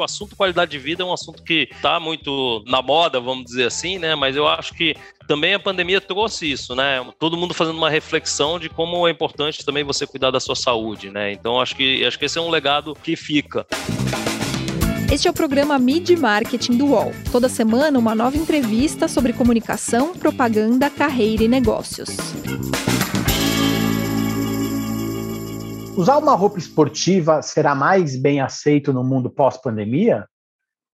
o 0.00 0.04
assunto 0.04 0.36
qualidade 0.36 0.70
de 0.70 0.78
vida 0.78 1.02
é 1.02 1.06
um 1.06 1.12
assunto 1.12 1.42
que 1.42 1.68
está 1.70 1.98
muito 1.98 2.62
na 2.66 2.80
moda, 2.82 3.20
vamos 3.20 3.44
dizer 3.44 3.66
assim, 3.66 3.98
né? 3.98 4.14
Mas 4.14 4.36
eu 4.36 4.46
acho 4.46 4.74
que 4.74 4.94
também 5.26 5.54
a 5.54 5.58
pandemia 5.58 6.00
trouxe 6.00 6.50
isso, 6.50 6.74
né? 6.74 7.04
Todo 7.18 7.36
mundo 7.36 7.54
fazendo 7.54 7.76
uma 7.76 7.90
reflexão 7.90 8.58
de 8.58 8.68
como 8.68 9.06
é 9.06 9.10
importante 9.10 9.64
também 9.64 9.84
você 9.84 10.06
cuidar 10.06 10.30
da 10.30 10.40
sua 10.40 10.56
saúde, 10.56 11.10
né? 11.10 11.32
Então 11.32 11.60
acho 11.60 11.76
que 11.76 12.04
acho 12.04 12.18
que 12.18 12.24
esse 12.24 12.38
é 12.38 12.40
um 12.40 12.50
legado 12.50 12.94
que 12.94 13.16
fica. 13.16 13.66
Este 15.10 15.26
é 15.26 15.30
o 15.30 15.34
programa 15.34 15.78
Mid 15.78 16.10
Marketing 16.10 16.76
do 16.76 16.86
UOL. 16.86 17.12
Toda 17.32 17.48
semana, 17.48 17.98
uma 17.98 18.14
nova 18.14 18.36
entrevista 18.36 19.08
sobre 19.08 19.32
comunicação, 19.32 20.12
propaganda, 20.12 20.90
carreira 20.90 21.44
e 21.44 21.48
negócios. 21.48 22.10
Usar 25.98 26.16
uma 26.18 26.36
roupa 26.36 26.60
esportiva 26.60 27.42
será 27.42 27.74
mais 27.74 28.14
bem 28.14 28.40
aceito 28.40 28.92
no 28.92 29.02
mundo 29.02 29.28
pós-pandemia? 29.28 30.28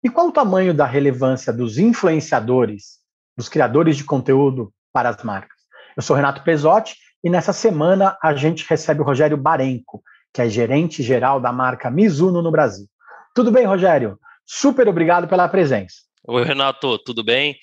E 0.04 0.10
qual 0.10 0.28
o 0.28 0.30
tamanho 0.30 0.74
da 0.74 0.84
relevância 0.84 1.50
dos 1.50 1.78
influenciadores, 1.78 2.98
dos 3.34 3.48
criadores 3.48 3.96
de 3.96 4.04
conteúdo 4.04 4.70
para 4.92 5.08
as 5.08 5.22
marcas? 5.22 5.56
Eu 5.96 6.02
sou 6.02 6.14
Renato 6.14 6.42
Pesotti 6.42 6.96
e 7.24 7.30
nessa 7.30 7.50
semana 7.50 8.14
a 8.22 8.34
gente 8.34 8.66
recebe 8.68 9.00
o 9.00 9.04
Rogério 9.04 9.38
Barenco, 9.38 10.02
que 10.34 10.42
é 10.42 10.50
gerente 10.50 11.02
geral 11.02 11.40
da 11.40 11.50
marca 11.50 11.90
Mizuno 11.90 12.42
no 12.42 12.50
Brasil. 12.50 12.86
Tudo 13.34 13.50
bem, 13.50 13.64
Rogério? 13.64 14.20
Super 14.44 14.86
obrigado 14.86 15.26
pela 15.26 15.48
presença. 15.48 15.94
Oi, 16.28 16.44
Renato, 16.44 16.98
tudo 16.98 17.24
bem? 17.24 17.56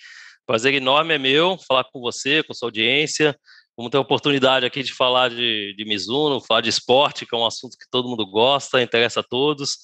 Prazer 0.48 0.74
enorme 0.74 1.14
é 1.14 1.20
meu 1.20 1.56
falar 1.68 1.84
com 1.84 2.02
você, 2.02 2.42
com 2.42 2.56
sua 2.56 2.70
audiência. 2.70 3.38
Vamos 3.78 3.92
ter 3.92 3.98
a 3.98 4.02
oportunidade 4.02 4.66
aqui 4.66 4.82
de 4.82 4.92
falar 4.92 5.30
de, 5.30 5.76
de 5.78 5.86
Mizuno, 5.86 6.42
falar 6.42 6.62
de 6.62 6.70
esporte, 6.70 7.28
que 7.28 7.36
é 7.36 7.38
um 7.38 7.46
assunto 7.46 7.78
que 7.78 7.88
todo 7.92 8.10
mundo 8.10 8.26
gosta, 8.26 8.82
interessa 8.82 9.20
a 9.20 9.24
todos. 9.24 9.78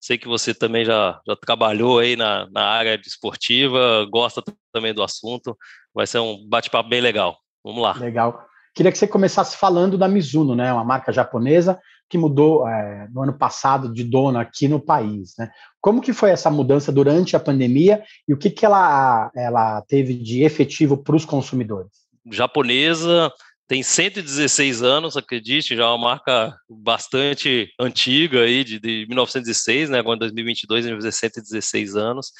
Sei 0.00 0.16
que 0.16 0.28
você 0.28 0.54
também 0.54 0.84
já, 0.84 1.20
já 1.26 1.34
trabalhou 1.34 1.98
aí 1.98 2.14
na, 2.14 2.48
na 2.52 2.62
área 2.62 2.96
de 2.96 3.08
esportiva, 3.08 4.06
gosta 4.08 4.40
também 4.72 4.94
do 4.94 5.02
assunto. 5.02 5.58
Vai 5.92 6.06
ser 6.06 6.20
um 6.20 6.48
bate-papo 6.48 6.88
bem 6.88 7.00
legal. 7.00 7.36
Vamos 7.64 7.82
lá. 7.82 7.92
Legal. 7.94 8.46
Queria 8.72 8.92
que 8.92 8.98
você 8.98 9.08
começasse 9.08 9.56
falando 9.56 9.98
da 9.98 10.06
Mizuno, 10.06 10.54
né? 10.54 10.72
Uma 10.72 10.84
marca 10.84 11.12
japonesa 11.12 11.78
que 12.08 12.16
mudou 12.16 12.68
é, 12.68 13.08
no 13.12 13.22
ano 13.22 13.32
passado 13.32 13.92
de 13.92 14.04
dono 14.04 14.38
aqui 14.38 14.68
no 14.68 14.80
país. 14.80 15.34
Né? 15.38 15.50
Como 15.80 16.00
que 16.00 16.12
foi 16.12 16.30
essa 16.30 16.50
mudança 16.50 16.90
durante 16.90 17.36
a 17.36 17.40
pandemia 17.40 18.02
e 18.28 18.34
o 18.34 18.36
que, 18.36 18.50
que 18.50 18.64
ela, 18.64 19.30
ela 19.34 19.80
teve 19.82 20.14
de 20.14 20.42
efetivo 20.42 20.96
para 20.96 21.14
os 21.14 21.24
consumidores? 21.24 22.09
Japonesa, 22.30 23.32
tem 23.70 23.82
116 23.82 24.82
anos, 24.82 25.16
acredite, 25.16 25.76
já 25.76 25.84
é 25.84 25.86
uma 25.86 25.98
marca 25.98 26.56
bastante 26.68 27.72
antiga 27.78 28.42
aí, 28.42 28.64
de, 28.64 28.80
de 28.80 29.06
1906, 29.06 29.90
né? 29.90 30.00
Agora 30.00 30.16
em 30.16 30.18
2022 30.18 30.84
a 30.84 30.88
gente 30.88 30.96
vai 30.96 31.02
fazer 31.02 31.16
116 31.16 31.94
anos. 31.94 32.32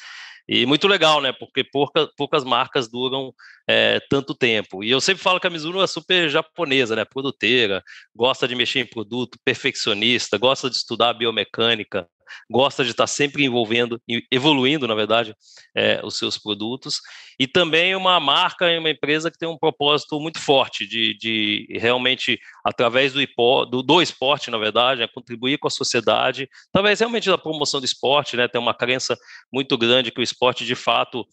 E 0.47 0.65
muito 0.65 0.87
legal, 0.87 1.21
né? 1.21 1.31
Porque 1.31 1.63
pouca, 1.63 2.09
poucas 2.17 2.43
marcas 2.43 2.89
duram 2.89 3.33
é, 3.65 4.01
tanto 4.09 4.35
tempo. 4.35 4.83
E 4.83 4.91
eu 4.91 4.99
sempre 4.99 5.23
falo 5.23 5.39
que 5.39 5.47
a 5.47 5.49
Mizuno 5.49 5.81
é 5.81 5.87
super 5.87 6.29
japonesa, 6.29 6.97
né? 6.97 7.05
Produteira, 7.05 7.81
gosta 8.13 8.45
de 8.45 8.53
mexer 8.53 8.79
em 8.79 8.85
produto, 8.85 9.39
perfeccionista, 9.45 10.37
gosta 10.37 10.69
de 10.69 10.75
estudar 10.75 11.13
biomecânica, 11.13 12.05
gosta 12.49 12.83
de 12.83 12.91
estar 12.91 13.07
sempre 13.07 13.43
envolvendo, 13.43 14.01
evoluindo, 14.31 14.87
na 14.87 14.95
verdade, 14.95 15.35
é, 15.75 16.01
os 16.03 16.17
seus 16.17 16.37
produtos. 16.37 16.99
E 17.39 17.47
também 17.47 17.95
uma 17.95 18.19
marca 18.19 18.71
e 18.71 18.77
uma 18.77 18.89
empresa 18.89 19.31
que 19.31 19.37
tem 19.37 19.49
um 19.49 19.57
propósito 19.57 20.19
muito 20.19 20.39
forte 20.39 20.85
de, 20.85 21.17
de 21.17 21.67
realmente, 21.79 22.39
através 22.63 23.13
do, 23.13 23.21
hipo, 23.21 23.65
do, 23.65 23.81
do 23.81 24.01
esporte, 24.01 24.51
na 24.51 24.57
verdade, 24.57 25.01
é 25.01 25.07
contribuir 25.07 25.57
com 25.57 25.67
a 25.67 25.71
sociedade, 25.71 26.47
através 26.69 26.99
realmente 26.99 27.29
da 27.29 27.37
promoção 27.37 27.79
do 27.79 27.85
esporte, 27.85 28.37
né? 28.37 28.47
Tem 28.47 28.61
uma 28.61 28.73
crença 28.73 29.17
muito 29.51 29.77
grande 29.77 30.11
que 30.11 30.19
o 30.19 30.23
esporte, 30.23 30.65
de 30.65 30.75
fato, 30.75 31.25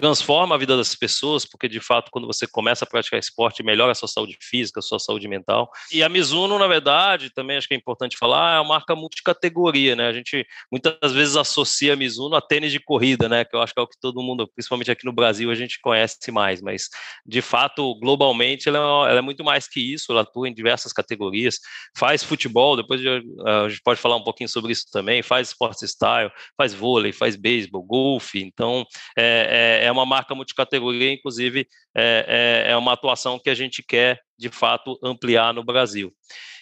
transforma 0.00 0.54
a 0.54 0.58
vida 0.58 0.76
das 0.76 0.94
pessoas, 0.94 1.44
porque 1.44 1.68
de 1.68 1.80
fato, 1.80 2.10
quando 2.10 2.26
você 2.26 2.46
começa 2.46 2.84
a 2.84 2.88
praticar 2.88 3.18
esporte, 3.18 3.62
melhora 3.62 3.92
a 3.92 3.94
sua 3.94 4.08
saúde 4.08 4.36
física, 4.40 4.80
a 4.80 4.82
sua 4.82 4.98
saúde 4.98 5.28
mental. 5.28 5.70
E 5.92 6.02
a 6.02 6.08
Mizuno, 6.08 6.58
na 6.58 6.66
verdade, 6.66 7.30
também 7.30 7.56
acho 7.56 7.68
que 7.68 7.74
é 7.74 7.76
importante 7.76 8.16
falar, 8.16 8.56
é 8.56 8.60
uma 8.60 8.74
marca 8.74 8.94
multicategoria, 8.94 9.96
né? 9.96 10.08
A 10.08 10.12
gente 10.12 10.46
muitas 10.70 11.12
vezes 11.12 11.36
associa 11.36 11.94
a 11.94 11.96
Mizuno 11.96 12.36
a 12.36 12.40
tênis 12.40 12.72
de 12.72 12.80
corrida, 12.80 13.28
né? 13.28 13.44
Que 13.44 13.56
eu 13.56 13.62
acho 13.62 13.72
que 13.72 13.80
é 13.80 13.82
o 13.82 13.86
que 13.86 13.98
todo 14.00 14.22
mundo, 14.22 14.48
principalmente 14.48 14.90
aqui 14.90 15.04
no 15.04 15.12
Brasil, 15.12 15.50
a 15.50 15.54
gente 15.54 15.80
conhece 15.80 16.30
mais, 16.30 16.60
mas 16.60 16.88
de 17.26 17.40
fato, 17.40 17.94
globalmente, 18.00 18.68
ela 18.68 18.78
é, 18.78 19.10
ela 19.10 19.18
é 19.18 19.22
muito 19.22 19.44
mais 19.44 19.68
que 19.68 19.80
isso, 19.80 20.12
ela 20.12 20.22
atua 20.22 20.48
em 20.48 20.54
diversas 20.54 20.92
categorias, 20.92 21.58
faz 21.96 22.22
futebol, 22.22 22.76
depois 22.76 23.00
a 23.44 23.68
gente 23.68 23.82
pode 23.82 24.00
falar 24.00 24.16
um 24.16 24.24
pouquinho 24.24 24.48
sobre 24.48 24.72
isso 24.72 24.86
também, 24.90 25.22
faz 25.22 25.48
esporte 25.48 25.86
style, 25.86 26.30
faz 26.56 26.74
vôlei, 26.74 27.12
faz 27.12 27.36
beisebol, 27.36 27.82
golfe, 27.82 28.42
então 28.42 28.86
é, 29.16 29.80
é 29.83 29.83
é 29.84 29.92
uma 29.92 30.06
marca 30.06 30.34
multicategoria, 30.34 31.12
inclusive 31.12 31.68
é, 31.96 32.64
é, 32.66 32.72
é 32.72 32.76
uma 32.76 32.92
atuação 32.92 33.38
que 33.38 33.50
a 33.50 33.54
gente 33.54 33.82
quer, 33.82 34.20
de 34.38 34.48
fato, 34.48 34.98
ampliar 35.02 35.52
no 35.52 35.64
Brasil. 35.64 36.12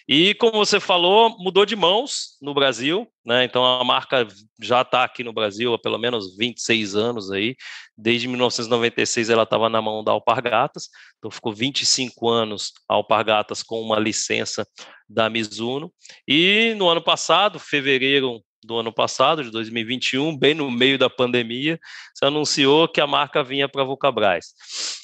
E 0.07 0.33
como 0.35 0.57
você 0.57 0.81
falou, 0.81 1.37
mudou 1.39 1.65
de 1.65 1.77
mãos 1.77 2.37
no 2.41 2.53
Brasil, 2.53 3.07
né? 3.25 3.45
Então 3.45 3.63
a 3.63 3.83
marca 3.85 4.27
já 4.61 4.81
está 4.81 5.03
aqui 5.03 5.23
no 5.23 5.31
Brasil 5.31 5.73
há 5.73 5.79
pelo 5.79 5.97
menos 5.97 6.35
26 6.35 6.95
anos 6.95 7.31
aí. 7.31 7.55
Desde 7.97 8.27
1996 8.27 9.29
ela 9.29 9.43
estava 9.43 9.69
na 9.69 9.81
mão 9.81 10.03
da 10.03 10.11
Alpargatas, 10.11 10.89
então 11.17 11.31
ficou 11.31 11.53
25 11.53 12.29
anos 12.29 12.73
a 12.89 12.95
Alpargatas 12.95 13.63
com 13.63 13.79
uma 13.79 13.97
licença 13.97 14.67
da 15.07 15.29
Mizuno. 15.29 15.91
E 16.27 16.73
no 16.77 16.89
ano 16.89 17.01
passado, 17.01 17.57
fevereiro 17.57 18.41
do 18.65 18.77
ano 18.77 18.91
passado, 18.91 19.43
de 19.43 19.51
2021, 19.51 20.37
bem 20.37 20.53
no 20.53 20.69
meio 20.69 20.97
da 20.97 21.09
pandemia, 21.09 21.79
se 22.13 22.25
anunciou 22.25 22.87
que 22.87 23.01
a 23.01 23.07
marca 23.07 23.43
vinha 23.43 23.67
para 23.67 23.81
a 23.81 23.85
Vulcabras. 23.85 24.53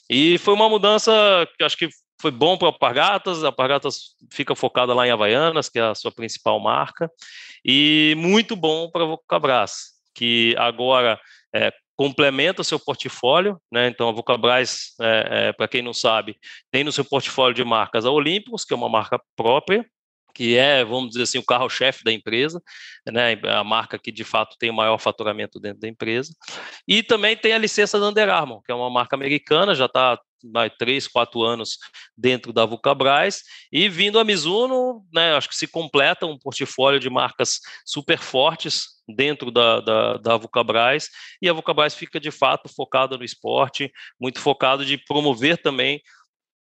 E 0.09 0.37
foi 0.39 0.53
uma 0.53 0.69
mudança 0.69 1.11
que 1.57 1.63
acho 1.63 1.77
que 1.77 1.89
foi 2.21 2.31
bom 2.31 2.57
para 2.57 2.67
a 2.67 2.71
Alpargatas, 2.71 3.43
a 3.43 3.47
Alpargatas 3.47 4.15
fica 4.31 4.55
focada 4.55 4.93
lá 4.93 5.07
em 5.07 5.11
Havaianas, 5.11 5.69
que 5.69 5.79
é 5.79 5.83
a 5.83 5.95
sua 5.95 6.11
principal 6.11 6.59
marca, 6.59 7.09
e 7.63 8.13
muito 8.17 8.55
bom 8.55 8.89
para 8.89 9.03
a 9.03 9.07
Vulcabras, 9.07 9.93
que 10.13 10.53
agora 10.57 11.19
é, 11.55 11.71
complementa 11.95 12.61
o 12.61 12.65
seu 12.65 12.79
portfólio, 12.79 13.59
né? 13.71 13.87
Então 13.87 14.09
a 14.09 14.11
Vulcabras, 14.11 14.93
é, 15.01 15.27
é, 15.31 15.53
para 15.53 15.67
quem 15.67 15.81
não 15.81 15.93
sabe, 15.93 16.37
tem 16.71 16.83
no 16.83 16.91
seu 16.91 17.05
portfólio 17.05 17.53
de 17.53 17.63
marcas 17.63 18.05
a 18.05 18.11
Olympus, 18.11 18.63
que 18.63 18.73
é 18.73 18.77
uma 18.77 18.89
marca 18.89 19.19
própria, 19.35 19.85
que 20.39 20.55
é, 20.55 20.85
vamos 20.85 21.09
dizer 21.09 21.23
assim, 21.23 21.37
o 21.37 21.43
carro-chefe 21.43 22.01
da 22.01 22.13
empresa, 22.13 22.63
né, 23.05 23.37
a 23.43 23.61
marca 23.61 23.99
que 23.99 24.09
de 24.09 24.23
fato 24.23 24.55
tem 24.57 24.69
o 24.69 24.73
maior 24.73 24.97
faturamento 24.97 25.59
dentro 25.59 25.81
da 25.81 25.87
empresa. 25.89 26.33
E 26.87 27.03
também 27.03 27.35
tem 27.35 27.51
a 27.51 27.57
licença 27.57 27.99
da 27.99 28.07
Under 28.07 28.29
Armour, 28.29 28.63
que 28.63 28.71
é 28.71 28.73
uma 28.75 28.89
marca 28.89 29.17
americana, 29.17 29.75
já 29.75 29.87
está 29.87 30.17
há 30.55 30.69
três, 30.69 31.09
quatro 31.09 31.43
anos 31.43 31.77
dentro 32.17 32.53
da 32.53 32.65
Vulcabras, 32.65 33.41
e 33.69 33.89
vindo 33.89 34.17
a 34.17 34.23
Mizuno, 34.23 35.05
né, 35.13 35.35
acho 35.35 35.49
que 35.49 35.57
se 35.57 35.67
completa 35.67 36.25
um 36.25 36.39
portfólio 36.39 37.01
de 37.01 37.09
marcas 37.09 37.59
super 37.85 38.17
fortes 38.17 38.85
dentro 39.13 39.51
da, 39.51 39.81
da, 39.81 40.13
da 40.19 40.37
Vulcabras, 40.37 41.09
e 41.41 41.49
a 41.49 41.53
Vulcabras 41.53 41.93
fica 41.93 42.17
de 42.17 42.31
fato 42.31 42.69
focada 42.73 43.17
no 43.17 43.25
esporte, 43.25 43.91
muito 44.17 44.39
focado 44.39 44.85
de 44.85 44.97
promover 44.97 45.61
também 45.61 46.01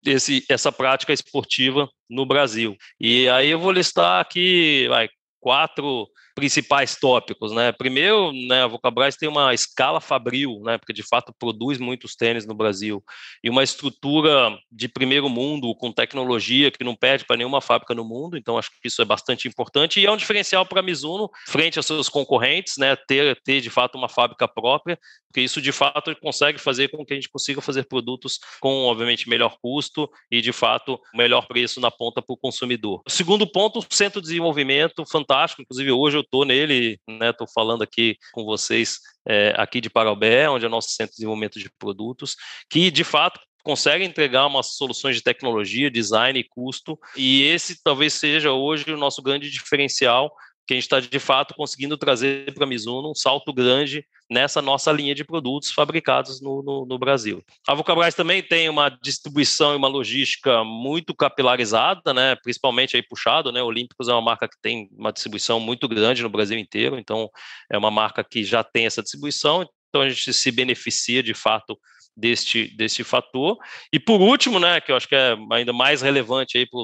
esse, 0.09 0.43
essa 0.49 0.71
prática 0.71 1.13
esportiva 1.13 1.89
no 2.09 2.25
Brasil. 2.25 2.75
E 2.99 3.27
aí 3.29 3.49
eu 3.49 3.59
vou 3.59 3.71
listar 3.71 4.21
aqui 4.21 4.87
vai, 4.89 5.09
quatro 5.39 6.07
principais 6.37 6.95
tópicos, 6.95 7.51
né? 7.51 7.71
Primeiro, 7.71 8.31
né, 8.31 8.61
a 8.61 8.67
Vulcabras 8.67 9.15
tem 9.15 9.27
uma 9.27 9.55
escala 9.55 9.99
fabril, 9.99 10.61
né, 10.63 10.77
porque 10.77 10.93
de 10.93 11.01
fato 11.01 11.33
produz 11.39 11.79
muitos 11.79 12.15
tênis 12.15 12.45
no 12.45 12.53
Brasil. 12.53 13.03
E 13.43 13.49
uma 13.49 13.63
estrutura 13.63 14.55
de 14.71 14.87
primeiro 14.87 15.27
mundo 15.29 15.73
com 15.73 15.91
tecnologia 15.91 16.69
que 16.69 16.83
não 16.83 16.95
perde 16.95 17.25
para 17.25 17.37
nenhuma 17.37 17.59
fábrica 17.59 17.95
no 17.95 18.05
mundo, 18.05 18.37
então 18.37 18.55
acho 18.55 18.69
que 18.69 18.87
isso 18.87 19.01
é 19.01 19.05
bastante 19.05 19.47
importante. 19.47 19.99
E 19.99 20.05
é 20.05 20.11
um 20.11 20.15
diferencial 20.15 20.63
para 20.63 20.79
a 20.79 20.83
Mizuno 20.83 21.27
frente 21.47 21.79
aos 21.79 21.87
seus 21.87 22.07
concorrentes, 22.07 22.75
né, 22.77 22.95
ter 22.95 23.41
ter 23.43 23.59
de 23.59 23.71
fato 23.71 23.97
uma 23.97 24.07
fábrica 24.07 24.47
própria, 24.47 24.99
porque 25.27 25.41
isso 25.41 25.59
de 25.59 25.71
fato 25.71 26.15
consegue 26.21 26.59
fazer 26.59 26.89
com 26.89 27.03
que 27.03 27.13
a 27.13 27.15
gente 27.15 27.29
consiga 27.29 27.61
fazer 27.61 27.87
produtos 27.87 28.39
com 28.59 28.85
obviamente 28.85 29.27
melhor 29.27 29.57
custo 29.59 30.07
e 30.29 30.39
de 30.39 30.51
fato 30.51 30.99
melhor 31.15 31.47
preço 31.47 31.81
na 31.81 31.89
ponta 31.89 32.21
para 32.21 32.33
o 32.33 32.37
consumidor. 32.37 33.01
O 33.07 33.09
segundo 33.09 33.47
ponto, 33.47 33.83
centro 33.89 34.21
de 34.21 34.27
desenvolvimento 34.27 35.03
fantástico, 35.09 35.63
inclusive 35.63 35.91
hoje 35.91 36.17
eu 36.17 36.26
estou 36.27 36.45
nele, 36.45 36.99
né? 37.07 37.29
Estou 37.29 37.47
falando 37.47 37.81
aqui 37.81 38.17
com 38.31 38.43
vocês 38.45 38.99
é, 39.27 39.53
aqui 39.57 39.81
de 39.81 39.89
Parobé, 39.89 40.49
onde 40.49 40.65
é 40.65 40.67
o 40.67 40.71
nosso 40.71 40.91
centro 40.91 41.11
de 41.11 41.17
desenvolvimento 41.17 41.59
de 41.59 41.69
produtos, 41.79 42.35
que 42.69 42.91
de 42.91 43.03
fato 43.03 43.39
consegue 43.63 44.05
entregar 44.05 44.47
umas 44.47 44.77
soluções 44.77 45.17
de 45.17 45.21
tecnologia, 45.21 45.91
design 45.91 46.39
e 46.39 46.43
custo, 46.43 46.97
e 47.17 47.43
esse 47.43 47.83
talvez 47.83 48.13
seja 48.13 48.53
hoje 48.53 48.89
o 48.89 48.97
nosso 48.97 49.21
grande 49.21 49.49
diferencial 49.49 50.31
que 50.67 50.73
a 50.73 50.75
gente 50.75 50.83
está 50.83 50.99
de 50.99 51.19
fato 51.19 51.53
conseguindo 51.55 51.97
trazer 51.97 52.53
para 52.53 52.65
a 52.65 52.67
Mizuno 52.67 53.09
um 53.09 53.15
salto 53.15 53.53
grande 53.53 54.05
nessa 54.29 54.61
nossa 54.61 54.91
linha 54.91 55.15
de 55.15 55.23
produtos 55.23 55.71
fabricados 55.71 56.41
no, 56.41 56.61
no, 56.61 56.85
no 56.85 56.99
Brasil. 56.99 57.41
A 57.65 57.73
Vulcabras 57.73 58.13
também 58.13 58.43
tem 58.43 58.67
uma 58.67 58.89
distribuição 58.89 59.73
e 59.73 59.77
uma 59.77 59.87
logística 59.87 60.65
muito 60.65 61.15
capilarizada, 61.15 62.13
né, 62.13 62.35
principalmente 62.43 62.97
aí 62.97 63.01
puxado, 63.01 63.51
né, 63.51 63.63
Olímpicos 63.63 64.09
é 64.09 64.11
uma 64.11 64.21
marca 64.21 64.49
que 64.49 64.57
tem 64.61 64.89
uma 64.91 65.13
distribuição 65.13 65.59
muito 65.59 65.87
grande 65.87 66.21
no 66.21 66.29
Brasil 66.29 66.59
inteiro, 66.59 66.99
então 66.99 67.29
é 67.71 67.77
uma 67.77 67.89
marca 67.89 68.21
que 68.21 68.43
já 68.43 68.61
tem 68.63 68.85
essa 68.85 69.01
distribuição, 69.01 69.65
então 69.87 70.01
a 70.01 70.09
gente 70.09 70.33
se 70.33 70.51
beneficia 70.51 71.23
de 71.23 71.33
fato 71.33 71.79
deste, 72.17 72.75
deste 72.75 73.03
fator. 73.03 73.57
E 73.93 73.99
por 73.99 74.19
último, 74.19 74.59
né, 74.59 74.81
que 74.81 74.91
eu 74.91 74.95
acho 74.95 75.07
que 75.07 75.15
é 75.15 75.37
ainda 75.51 75.71
mais 75.71 76.01
relevante 76.01 76.65
para 76.65 76.81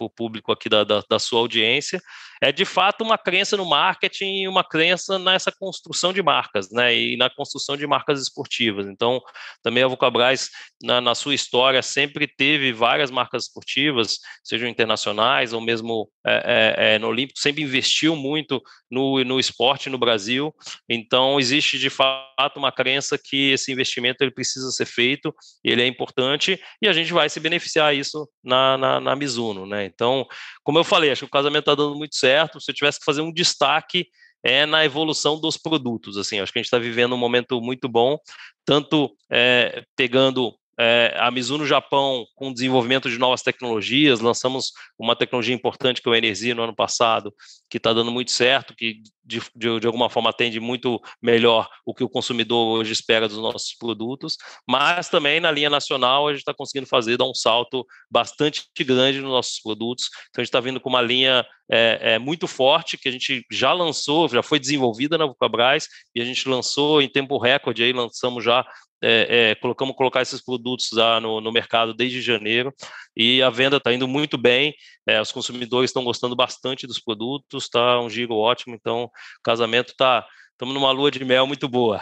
o 0.00 0.10
público 0.10 0.50
aqui 0.50 0.70
da, 0.70 0.82
da, 0.82 1.02
da, 1.08 1.18
sua 1.18 1.40
audiência, 1.40 2.00
é 2.42 2.50
de 2.50 2.64
fato 2.64 3.04
uma 3.04 3.18
crença 3.18 3.56
no 3.56 3.66
marketing 3.66 4.42
e 4.42 4.48
uma 4.48 4.64
crença 4.64 5.18
nessa 5.18 5.52
construção 5.52 6.12
de 6.12 6.22
marcas, 6.22 6.70
né, 6.70 6.94
e 6.94 7.16
na 7.16 7.28
construção 7.28 7.76
de 7.76 7.86
marcas 7.86 8.20
esportivas. 8.20 8.86
Então, 8.86 9.20
também 9.62 9.82
a 9.82 9.88
Vulcabras, 9.88 10.48
na, 10.82 11.00
na 11.00 11.14
sua 11.14 11.34
história, 11.34 11.82
sempre 11.82 12.26
teve 12.26 12.72
várias 12.72 13.10
marcas 13.10 13.44
esportivas, 13.44 14.18
sejam 14.42 14.68
internacionais 14.68 15.52
ou 15.52 15.60
mesmo 15.60 16.08
é, 16.26 16.34
é, 16.78 16.94
é, 16.94 16.98
no 16.98 17.08
Olímpico, 17.08 17.38
sempre 17.38 17.62
investiu 17.62 18.16
muito 18.16 18.62
no, 18.90 19.22
no 19.22 19.38
esporte 19.38 19.90
no 19.90 19.98
Brasil. 19.98 20.54
Então, 20.88 21.38
existe 21.38 21.78
de 21.78 21.90
fato 21.90 22.56
uma 22.56 22.72
crença 22.72 23.18
que 23.18 23.52
esse 23.52 23.70
investimento 23.70 24.22
ele 24.22 24.30
precisa 24.30 24.45
ser 24.48 24.86
feito, 24.86 25.34
ele 25.64 25.82
é 25.82 25.86
importante 25.86 26.60
e 26.80 26.88
a 26.88 26.92
gente 26.92 27.12
vai 27.12 27.28
se 27.28 27.40
beneficiar 27.40 27.94
isso 27.94 28.28
na, 28.42 28.76
na, 28.78 29.00
na 29.00 29.16
Mizuno, 29.16 29.66
né? 29.66 29.84
Então, 29.84 30.26
como 30.62 30.78
eu 30.78 30.84
falei, 30.84 31.10
acho 31.10 31.20
que 31.20 31.28
o 31.28 31.30
casamento 31.30 31.60
está 31.60 31.74
dando 31.74 31.96
muito 31.96 32.16
certo. 32.16 32.60
Se 32.60 32.70
eu 32.70 32.74
tivesse 32.74 32.98
que 32.98 33.04
fazer 33.04 33.20
um 33.20 33.32
destaque 33.32 34.06
é 34.42 34.64
na 34.64 34.84
evolução 34.84 35.40
dos 35.40 35.56
produtos. 35.56 36.16
Assim, 36.16 36.38
acho 36.38 36.52
que 36.52 36.58
a 36.58 36.62
gente 36.62 36.66
está 36.66 36.78
vivendo 36.78 37.14
um 37.14 37.18
momento 37.18 37.60
muito 37.60 37.88
bom, 37.88 38.16
tanto 38.64 39.14
é, 39.30 39.84
pegando 39.96 40.54
é, 40.78 41.14
a 41.18 41.30
Mizuno 41.30 41.66
Japão 41.66 42.26
com 42.34 42.50
o 42.50 42.54
desenvolvimento 42.54 43.08
de 43.08 43.18
novas 43.18 43.42
tecnologias, 43.42 44.20
lançamos 44.20 44.72
uma 44.98 45.16
tecnologia 45.16 45.54
importante 45.54 46.02
que 46.02 46.08
é 46.08 46.12
o 46.12 46.14
Energia 46.14 46.54
no 46.54 46.62
ano 46.62 46.74
passado, 46.74 47.32
que 47.68 47.78
está 47.78 47.92
dando 47.92 48.10
muito 48.10 48.30
certo, 48.30 48.74
que 48.76 49.00
de, 49.24 49.40
de, 49.56 49.80
de, 49.80 49.86
alguma 49.86 50.08
forma 50.08 50.30
atende 50.30 50.60
muito 50.60 51.00
melhor 51.20 51.68
o 51.84 51.92
que 51.92 52.04
o 52.04 52.08
consumidor 52.08 52.78
hoje 52.78 52.92
espera 52.92 53.26
dos 53.26 53.38
nossos 53.38 53.74
produtos, 53.74 54.36
mas 54.68 55.08
também 55.08 55.40
na 55.40 55.50
linha 55.50 55.68
nacional 55.68 56.28
a 56.28 56.32
gente 56.32 56.40
está 56.40 56.54
conseguindo 56.54 56.86
fazer, 56.86 57.16
dar 57.16 57.24
um 57.24 57.34
salto 57.34 57.84
bastante 58.10 58.64
grande 58.78 59.20
nos 59.20 59.30
nossos 59.30 59.60
produtos, 59.60 60.08
então 60.28 60.40
a 60.40 60.44
gente 60.44 60.48
está 60.48 60.60
vindo 60.60 60.80
com 60.80 60.88
uma 60.88 61.02
linha 61.02 61.44
é, 61.70 62.14
é, 62.14 62.18
muito 62.18 62.46
forte, 62.46 62.96
que 62.96 63.08
a 63.08 63.12
gente 63.12 63.44
já 63.50 63.72
lançou, 63.72 64.28
já 64.28 64.42
foi 64.42 64.60
desenvolvida 64.60 65.18
na 65.18 65.26
Vulcabras, 65.26 65.88
e 66.14 66.20
a 66.20 66.24
gente 66.24 66.48
lançou 66.48 67.02
em 67.02 67.08
tempo 67.08 67.38
recorde, 67.38 67.82
aí 67.82 67.92
lançamos 67.92 68.44
já 68.44 68.64
é, 69.08 69.50
é, 69.50 69.54
colocamos 69.54 69.94
colocar 69.94 70.20
esses 70.20 70.44
produtos 70.44 70.88
lá 70.92 71.20
no, 71.20 71.40
no, 71.40 71.52
mercado 71.52 71.94
desde 71.94 72.20
janeiro 72.20 72.74
e 73.16 73.40
a 73.40 73.48
venda 73.48 73.76
está 73.76 73.92
indo 73.92 74.08
muito 74.08 74.36
bem. 74.36 74.74
É, 75.06 75.20
os 75.20 75.30
consumidores 75.30 75.90
estão 75.90 76.02
gostando 76.02 76.34
bastante 76.34 76.88
dos 76.88 76.98
produtos, 76.98 77.64
está 77.64 78.00
um 78.00 78.10
giro 78.10 78.34
ótimo. 78.34 78.74
Então, 78.74 79.04
o 79.04 79.10
casamento 79.44 79.90
está 79.90 80.26
estamos 80.50 80.74
numa 80.74 80.90
lua 80.90 81.10
de 81.10 81.24
mel 81.24 81.46
muito 81.46 81.68
boa. 81.68 82.00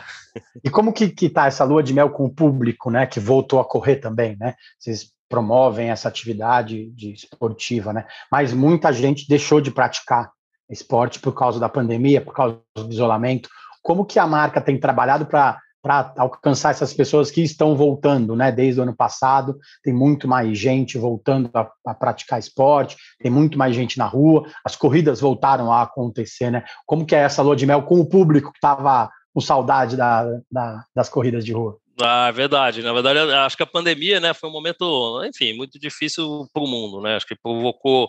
E 0.65 0.71
como 0.71 0.93
que 0.93 1.12
está 1.21 1.47
essa 1.47 1.65
lua 1.65 1.83
de 1.83 1.93
mel 1.93 2.09
com 2.09 2.25
o 2.25 2.33
público, 2.33 2.91
né, 2.91 3.05
que 3.05 3.21
voltou 3.21 3.61
a 3.61 3.65
correr 3.65 3.97
também, 3.97 4.37
né? 4.39 4.55
Vocês 4.79 5.12
promovem 5.29 5.91
essa 5.91 6.09
atividade 6.09 6.91
de 6.93 7.12
esportiva, 7.12 7.93
né? 7.93 8.06
Mas 8.31 8.53
muita 8.53 8.93
gente 8.93 9.29
deixou 9.29 9.61
de 9.61 9.73
praticar 9.73 10.31
esporte 10.71 11.19
por 11.19 11.35
causa 11.35 11.59
da 11.61 11.69
pandemia, 11.69 12.21
por 12.21 12.33
causa 12.33 12.61
do 12.77 12.91
isolamento. 12.91 13.49
Como 13.83 14.06
que 14.06 14.19
a 14.19 14.27
marca 14.27 14.61
tem 14.61 14.79
trabalhado 14.79 15.27
para 15.27 15.61
para 15.84 16.14
alcançar 16.16 16.70
essas 16.70 16.94
pessoas 16.94 17.31
que 17.31 17.42
estão 17.42 17.76
voltando, 17.76 18.34
né? 18.34 18.50
Desde 18.50 18.81
o 18.81 18.84
ano 18.84 18.96
passado, 18.96 19.58
tem 19.82 19.92
muito 19.92 20.26
mais 20.26 20.58
gente 20.58 20.96
voltando 20.96 21.50
a, 21.52 21.70
a, 21.86 21.92
praticar 21.94 22.38
esporte, 22.38 22.96
tem 23.20 23.31
muito 23.31 23.58
mais 23.58 23.76
gente 23.76 23.98
na 23.98 24.06
rua, 24.06 24.50
as 24.64 24.75
corridas 24.76 25.20
voltaram 25.20 25.70
a 25.70 25.82
acontecer, 25.82 26.50
né? 26.50 26.64
Como 26.86 27.04
que 27.04 27.14
é 27.14 27.19
essa 27.19 27.42
lua 27.42 27.54
de 27.54 27.66
mel 27.66 27.82
com 27.82 28.00
o 28.00 28.08
público 28.08 28.50
que 28.50 28.56
estava 28.56 29.10
com 29.34 29.42
saudade 29.42 29.94
da, 29.94 30.25
da, 30.50 30.82
das 30.96 31.10
corridas 31.10 31.44
de 31.44 31.52
rua? 31.52 31.76
Ah, 32.00 32.31
verdade. 32.31 32.81
Na 32.81 32.94
verdade, 32.94 33.19
acho 33.19 33.54
que 33.54 33.62
a 33.62 33.66
pandemia, 33.66 34.19
né, 34.20 34.32
foi 34.32 34.48
um 34.48 34.52
momento, 34.52 35.22
enfim, 35.26 35.52
muito 35.52 35.78
difícil 35.78 36.48
para 36.50 36.62
o 36.62 36.66
mundo, 36.66 37.02
né? 37.02 37.16
Acho 37.16 37.26
que 37.26 37.36
provocou 37.36 38.08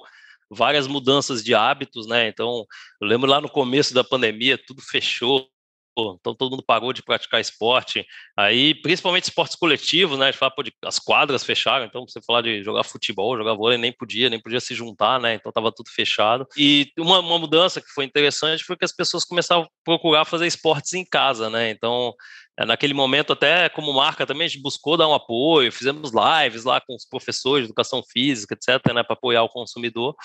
várias 0.49 0.87
mudanças 0.87 1.43
de 1.43 1.53
hábitos, 1.53 2.07
né? 2.07 2.29
Então, 2.29 2.65
eu 3.01 3.07
lembro 3.07 3.29
lá 3.29 3.41
no 3.41 3.49
começo 3.49 3.93
da 3.93 4.03
pandemia, 4.03 4.57
tudo 4.57 4.81
fechou, 4.81 5.45
então 5.97 6.35
todo 6.35 6.51
mundo 6.51 6.63
parou 6.63 6.91
de 6.91 7.01
praticar 7.01 7.39
esporte. 7.39 8.05
Aí, 8.37 8.75
principalmente 8.75 9.25
esportes 9.25 9.55
coletivos, 9.55 10.17
né? 10.17 10.25
A 10.25 10.31
gente 10.31 10.39
fala, 10.39 10.51
pô, 10.51 10.63
de, 10.63 10.73
as 10.83 10.99
quadras 10.99 11.43
fecharam, 11.43 11.85
então 11.85 12.05
você 12.07 12.21
falar 12.21 12.41
de 12.41 12.63
jogar 12.63 12.83
futebol, 12.83 13.37
jogar 13.37 13.53
vôlei, 13.53 13.77
nem 13.77 13.91
podia, 13.91 14.29
nem 14.29 14.39
podia 14.39 14.59
se 14.59 14.75
juntar, 14.75 15.19
né? 15.19 15.35
Então 15.35 15.51
tava 15.51 15.71
tudo 15.71 15.89
fechado. 15.89 16.45
E 16.57 16.91
uma, 16.97 17.19
uma 17.19 17.39
mudança 17.39 17.81
que 17.81 17.89
foi 17.89 18.05
interessante 18.05 18.63
foi 18.63 18.75
que 18.75 18.85
as 18.85 18.93
pessoas 18.93 19.23
começaram 19.23 19.63
a 19.63 19.67
procurar 19.83 20.25
fazer 20.25 20.47
esportes 20.47 20.93
em 20.93 21.05
casa, 21.05 21.49
né? 21.49 21.69
Então, 21.69 22.13
é, 22.57 22.65
naquele 22.65 22.93
momento, 22.93 23.33
até 23.33 23.67
como 23.67 23.93
marca 23.93 24.25
também, 24.25 24.45
a 24.45 24.47
gente 24.47 24.61
buscou 24.61 24.95
dar 24.95 25.07
um 25.07 25.13
apoio, 25.13 25.71
fizemos 25.71 26.11
lives 26.11 26.63
lá 26.63 26.79
com 26.79 26.95
os 26.95 27.05
professores 27.05 27.65
de 27.65 27.67
educação 27.67 28.01
física, 28.11 28.53
etc., 28.55 28.93
né, 28.93 29.03
para 29.03 29.13
apoiar 29.13 29.43
o 29.43 29.49
consumidor. 29.49 30.15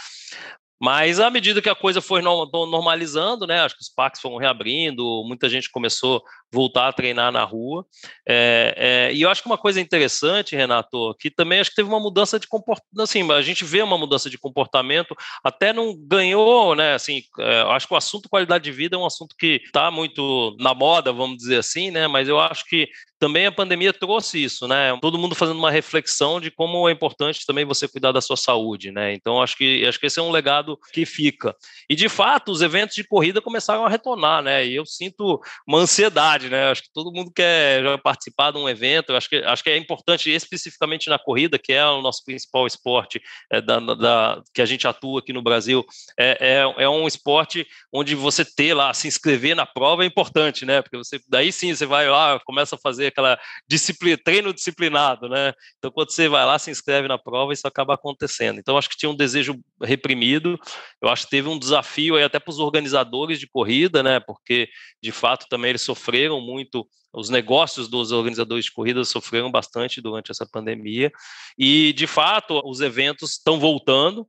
Mas 0.81 1.21
à 1.21 1.29
medida 1.29 1.61
que 1.61 1.69
a 1.69 1.75
coisa 1.75 2.01
foi 2.01 2.23
normalizando, 2.23 3.47
né, 3.47 3.61
acho 3.61 3.77
que 3.77 3.83
os 3.83 3.89
parques 3.91 4.21
foram 4.21 4.39
reabrindo, 4.39 5.23
muita 5.27 5.47
gente 5.47 5.71
começou 5.71 6.19
a 6.19 6.21
voltar 6.51 6.89
a 6.89 6.93
treinar 6.93 7.31
na 7.31 7.45
rua. 7.45 7.85
É, 8.27 8.75
é, 9.11 9.15
e 9.15 9.21
eu 9.21 9.29
acho 9.29 9.43
que 9.43 9.49
uma 9.49 9.59
coisa 9.59 9.79
interessante, 9.79 10.57
Renato, 10.57 11.15
que 11.21 11.31
também 11.31 11.61
acho 11.61 11.71
que 11.71 11.77
teve 11.77 11.89
uma 11.89 12.01
mudança 12.01 12.41
de 12.41 12.47
comportamento. 12.47 13.01
Assim, 13.03 13.31
a 13.31 13.43
gente 13.43 13.63
vê 13.63 13.83
uma 13.83 13.99
mudança 13.99 14.31
de 14.31 14.39
comportamento, 14.39 15.15
até 15.45 15.71
não 15.71 15.95
ganhou, 15.95 16.75
né? 16.75 16.95
Assim, 16.95 17.23
é, 17.39 17.61
acho 17.69 17.87
que 17.87 17.93
o 17.95 17.97
assunto 17.99 18.29
qualidade 18.31 18.65
de 18.65 18.73
vida 18.73 18.97
é 18.97 18.99
um 18.99 19.05
assunto 19.05 19.37
que 19.39 19.61
está 19.65 19.91
muito 19.91 20.57
na 20.59 20.73
moda, 20.73 21.13
vamos 21.13 21.37
dizer 21.37 21.59
assim, 21.59 21.91
né? 21.91 22.09
Mas 22.09 22.27
eu 22.27 22.41
acho 22.41 22.65
que 22.65 22.89
também 23.21 23.45
a 23.45 23.53
pandemia 23.53 23.93
trouxe 23.93 24.43
isso, 24.43 24.67
né? 24.67 24.99
Todo 24.99 25.19
mundo 25.19 25.35
fazendo 25.35 25.59
uma 25.59 25.71
reflexão 25.71 26.41
de 26.41 26.51
como 26.51 26.89
é 26.89 26.93
importante 26.93 27.45
também 27.45 27.67
você 27.67 27.87
cuidar 27.87 28.13
da 28.13 28.21
sua 28.23 28.37
saúde, 28.37 28.91
né? 28.91 29.13
Então 29.13 29.43
acho 29.43 29.59
que 29.59 29.87
acho 29.87 30.01
que 30.01 30.07
esse 30.07 30.19
é 30.19 30.23
um 30.23 30.31
legado 30.31 30.79
que 30.91 31.05
fica. 31.05 31.55
E 31.89 31.95
de 31.95 32.09
fato, 32.09 32.51
os 32.51 32.63
eventos 32.63 32.97
de 32.97 33.05
corrida 33.05 33.43
começaram 33.43 33.85
a 33.85 33.91
retornar, 33.91 34.43
né? 34.43 34.67
E 34.67 34.75
eu 34.75 34.87
sinto 34.87 35.39
uma 35.69 35.79
ansiedade, 35.81 36.49
né? 36.49 36.71
Acho 36.71 36.83
que 36.83 36.93
todo 36.95 37.13
mundo 37.13 37.31
quer 37.31 38.01
participar 38.01 38.53
de 38.53 38.59
um 38.59 38.67
evento. 38.67 39.15
acho 39.15 39.29
que 39.29 39.37
acho 39.37 39.63
que 39.63 39.69
é 39.69 39.77
importante 39.77 40.31
especificamente 40.31 41.11
na 41.11 41.19
corrida, 41.19 41.59
que 41.59 41.75
é 41.75 41.85
o 41.85 42.01
nosso 42.01 42.25
principal 42.25 42.67
esporte 42.67 43.21
é, 43.53 43.61
da, 43.61 43.79
da, 43.81 44.43
que 44.55 44.63
a 44.63 44.67
gente 44.67 44.89
atua 44.89 45.21
aqui 45.21 45.35
no 45.35 45.43
Brasil. 45.43 45.85
É, 46.19 46.63
é, 46.63 46.85
é 46.85 46.89
um 46.89 47.07
esporte 47.07 47.67
onde 47.93 48.15
você 48.15 48.47
ter 48.47 48.73
lá 48.73 48.95
se 48.95 49.07
inscrever 49.07 49.55
na 49.55 49.67
prova 49.67 50.05
é 50.05 50.07
importante, 50.07 50.65
né? 50.65 50.81
Porque 50.81 50.97
você 50.97 51.21
daí 51.29 51.53
sim 51.53 51.75
você 51.75 51.85
vai 51.85 52.09
lá 52.09 52.41
começa 52.47 52.77
a 52.77 52.79
fazer 52.79 53.10
aquela 53.11 53.39
disciplina, 53.69 54.19
treino 54.23 54.53
disciplinado, 54.53 55.29
né? 55.29 55.53
Então, 55.79 55.91
quando 55.91 56.11
você 56.11 56.29
vai 56.29 56.45
lá, 56.45 56.59
se 56.59 56.71
inscreve 56.71 57.07
na 57.07 57.19
prova, 57.19 57.53
isso 57.53 57.67
acaba 57.67 57.95
acontecendo. 57.95 58.59
Então, 58.59 58.79
acho 58.79 58.89
que 58.89 58.97
tinha 58.97 59.11
um 59.11 59.17
desejo 59.17 59.55
reprimido, 59.83 60.59
eu 61.03 61.09
acho 61.09 61.25
que 61.25 61.31
teve 61.31 61.49
um 61.49 61.59
desafio 61.59 62.17
aí 62.17 62.25
até 62.25 62.39
para 62.39 62.51
os 62.51 62.59
organizadores 62.59 63.39
de 63.39 63.49
corrida, 63.49 64.03
né? 64.03 64.21
Porque, 64.21 64.69
de 65.03 65.13
fato, 65.13 65.47
também 65.49 65.71
eles 65.71 65.83
sofreram 65.83 66.41
muito 66.41 66.87
os 67.13 67.29
negócios 67.29 67.89
dos 67.89 68.13
organizadores 68.13 68.67
de 68.67 68.73
corridas 68.73 69.09
sofreram 69.09 69.51
bastante 69.51 70.01
durante 70.01 70.31
essa 70.31 70.47
pandemia 70.47 71.11
e 71.59 71.93
de 71.93 72.07
fato 72.07 72.61
os 72.65 72.81
eventos 72.81 73.33
estão 73.33 73.59
voltando 73.59 74.27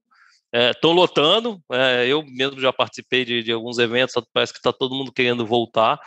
Estão 0.53 0.91
é, 0.91 0.93
lotando, 0.93 1.61
é, 1.71 2.05
eu 2.07 2.23
mesmo 2.27 2.59
já 2.59 2.73
participei 2.73 3.23
de, 3.23 3.41
de 3.41 3.51
alguns 3.53 3.77
eventos, 3.77 4.13
parece 4.33 4.51
que 4.51 4.59
está 4.59 4.73
todo 4.73 4.93
mundo 4.93 5.11
querendo 5.11 5.45
voltar. 5.45 5.97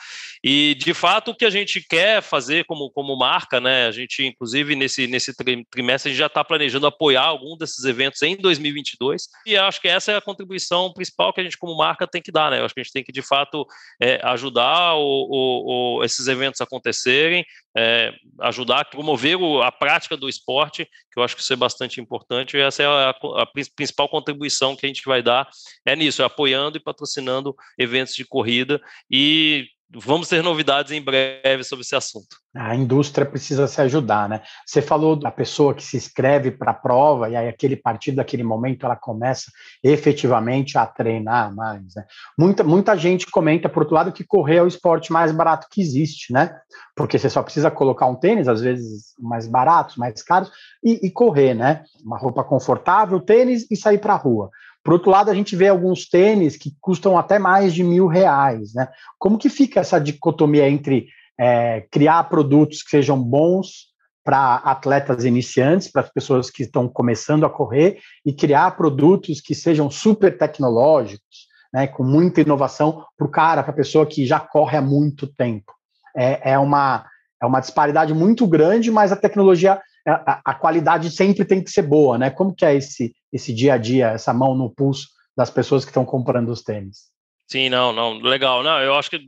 E, 0.42 0.74
de 0.74 0.92
fato, 0.92 1.30
o 1.30 1.34
que 1.34 1.46
a 1.46 1.50
gente 1.50 1.80
quer 1.80 2.20
fazer 2.20 2.66
como, 2.66 2.90
como 2.90 3.16
marca, 3.16 3.58
né, 3.58 3.86
a 3.86 3.90
gente, 3.90 4.22
inclusive, 4.22 4.76
nesse, 4.76 5.06
nesse 5.06 5.34
trimestre, 5.70 6.10
a 6.10 6.12
gente 6.12 6.18
já 6.18 6.26
está 6.26 6.44
planejando 6.44 6.86
apoiar 6.86 7.24
algum 7.24 7.56
desses 7.56 7.84
eventos 7.86 8.20
em 8.20 8.36
2022, 8.36 9.28
e 9.46 9.56
acho 9.56 9.80
que 9.80 9.88
essa 9.88 10.12
é 10.12 10.16
a 10.16 10.20
contribuição 10.20 10.92
principal 10.92 11.32
que 11.32 11.40
a 11.40 11.44
gente, 11.44 11.56
como 11.56 11.74
marca, 11.74 12.06
tem 12.06 12.20
que 12.20 12.30
dar. 12.30 12.50
Né? 12.50 12.60
Eu 12.60 12.66
acho 12.66 12.74
que 12.74 12.80
a 12.80 12.84
gente 12.84 12.92
tem 12.92 13.04
que, 13.04 13.12
de 13.12 13.22
fato, 13.22 13.66
é, 13.98 14.20
ajudar 14.24 14.94
o, 14.96 15.00
o, 15.00 15.98
o, 16.00 16.04
esses 16.04 16.28
eventos 16.28 16.60
acontecerem, 16.60 17.46
é, 17.74 18.12
ajudar 18.42 18.80
a 18.80 18.84
promover 18.84 19.38
a 19.62 19.72
prática 19.72 20.16
do 20.16 20.28
esporte, 20.28 20.84
que 20.84 21.18
eu 21.18 21.22
acho 21.22 21.34
que 21.34 21.42
isso 21.42 21.52
é 21.52 21.56
bastante 21.56 22.00
importante, 22.00 22.56
e 22.56 22.60
essa 22.60 22.82
é 22.82 22.86
a, 22.86 23.10
a, 23.10 23.46
principal 23.74 24.08
contribuição 24.08 24.33
que 24.76 24.86
a 24.86 24.88
gente 24.88 25.04
vai 25.04 25.22
dar, 25.22 25.48
é 25.84 25.94
nisso, 25.96 26.22
é 26.22 26.24
apoiando 26.24 26.76
e 26.76 26.80
patrocinando 26.80 27.54
eventos 27.78 28.14
de 28.14 28.24
corrida, 28.24 28.80
e 29.10 29.68
vamos 29.94 30.28
ter 30.28 30.42
novidades 30.42 30.92
em 30.92 31.00
breve 31.00 31.64
sobre 31.64 31.82
esse 31.82 31.94
assunto. 31.94 32.36
A 32.54 32.74
indústria 32.74 33.26
precisa 33.26 33.66
se 33.66 33.80
ajudar, 33.80 34.28
né? 34.28 34.42
Você 34.66 34.80
falou 34.80 35.16
da 35.16 35.30
pessoa 35.30 35.74
que 35.74 35.82
se 35.82 35.96
inscreve 35.96 36.50
para 36.50 36.70
a 36.70 36.74
prova 36.74 37.28
e 37.28 37.36
aí 37.36 37.48
aquele 37.48 37.76
partido 37.76 38.16
daquele 38.16 38.42
momento 38.42 38.86
ela 38.86 38.96
começa 38.96 39.50
efetivamente 39.82 40.78
a 40.78 40.86
treinar 40.86 41.54
mais, 41.54 41.82
né? 41.94 42.04
Muita, 42.38 42.62
muita 42.62 42.96
gente 42.96 43.30
comenta, 43.30 43.68
por 43.68 43.82
outro 43.82 43.94
lado, 43.94 44.12
que 44.12 44.24
correr 44.24 44.56
é 44.56 44.62
o 44.62 44.68
esporte 44.68 45.12
mais 45.12 45.32
barato 45.32 45.66
que 45.70 45.80
existe, 45.80 46.32
né? 46.32 46.56
Porque 46.94 47.18
você 47.18 47.28
só 47.28 47.42
precisa 47.42 47.70
colocar 47.70 48.06
um 48.06 48.14
tênis, 48.14 48.48
às 48.48 48.60
vezes 48.60 49.14
mais 49.18 49.46
baratos, 49.46 49.96
mais 49.96 50.22
caros, 50.22 50.50
e, 50.82 51.06
e 51.06 51.10
correr, 51.10 51.54
né? 51.54 51.84
Uma 52.04 52.18
roupa 52.18 52.44
confortável, 52.44 53.20
tênis 53.20 53.66
e 53.70 53.76
sair 53.76 53.98
para 53.98 54.14
a 54.14 54.18
rua. 54.18 54.50
Por 54.84 54.92
outro 54.92 55.10
lado, 55.10 55.30
a 55.30 55.34
gente 55.34 55.56
vê 55.56 55.68
alguns 55.68 56.06
tênis 56.06 56.58
que 56.58 56.70
custam 56.78 57.16
até 57.16 57.38
mais 57.38 57.72
de 57.72 57.82
mil 57.82 58.06
reais, 58.06 58.74
né? 58.74 58.86
Como 59.18 59.38
que 59.38 59.48
fica 59.48 59.80
essa 59.80 59.98
dicotomia 59.98 60.68
entre 60.68 61.06
é, 61.40 61.86
criar 61.90 62.24
produtos 62.24 62.82
que 62.82 62.90
sejam 62.90 63.18
bons 63.18 63.94
para 64.22 64.56
atletas 64.56 65.24
iniciantes, 65.24 65.88
para 65.88 66.02
as 66.02 66.10
pessoas 66.10 66.50
que 66.50 66.62
estão 66.62 66.86
começando 66.86 67.44
a 67.44 67.50
correr, 67.50 67.98
e 68.24 68.32
criar 68.32 68.76
produtos 68.76 69.40
que 69.40 69.54
sejam 69.54 69.90
super 69.90 70.36
tecnológicos, 70.36 71.48
né, 71.72 71.86
com 71.86 72.04
muita 72.04 72.40
inovação 72.40 73.04
para 73.16 73.26
o 73.26 73.30
cara, 73.30 73.62
para 73.62 73.72
a 73.72 73.76
pessoa 73.76 74.06
que 74.06 74.24
já 74.24 74.38
corre 74.38 74.78
há 74.78 74.82
muito 74.82 75.26
tempo. 75.26 75.72
É, 76.16 76.52
é, 76.52 76.58
uma, 76.58 77.04
é 77.42 77.46
uma 77.46 77.60
disparidade 77.60 78.14
muito 78.14 78.46
grande, 78.46 78.90
mas 78.90 79.12
a 79.12 79.16
tecnologia 79.16 79.80
a, 80.06 80.40
a, 80.44 80.54
qualidade 80.54 81.10
sempre 81.10 81.44
tem 81.44 81.62
que 81.62 81.70
ser 81.70 81.82
boa, 81.82 82.18
né? 82.18 82.30
Como 82.30 82.54
que 82.54 82.64
é 82.64 82.74
esse, 82.74 83.14
esse 83.32 83.52
dia 83.52 83.74
a 83.74 83.78
dia, 83.78 84.10
essa 84.10 84.32
mão 84.32 84.54
no 84.54 84.70
pulso 84.70 85.08
das 85.36 85.50
pessoas 85.50 85.84
que 85.84 85.90
estão 85.90 86.04
comprando 86.04 86.50
os 86.50 86.62
tênis? 86.62 87.12
Sim, 87.46 87.68
não, 87.68 87.92
não, 87.92 88.18
legal. 88.18 88.62
Não, 88.62 88.80
eu 88.80 88.94
acho 88.94 89.10
que 89.10 89.18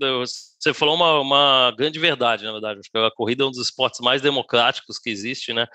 você 0.58 0.72
falou 0.72 0.94
uma, 0.94 1.20
uma 1.20 1.74
grande 1.76 1.98
verdade, 1.98 2.44
na 2.44 2.52
verdade. 2.52 2.80
Acho 2.80 2.90
que 2.90 2.98
a 2.98 3.10
corrida 3.10 3.44
é 3.44 3.46
um 3.46 3.50
dos 3.50 3.60
esportes 3.60 4.00
mais 4.00 4.22
democráticos 4.22 4.98
que 4.98 5.10
existe, 5.10 5.52
né? 5.52 5.66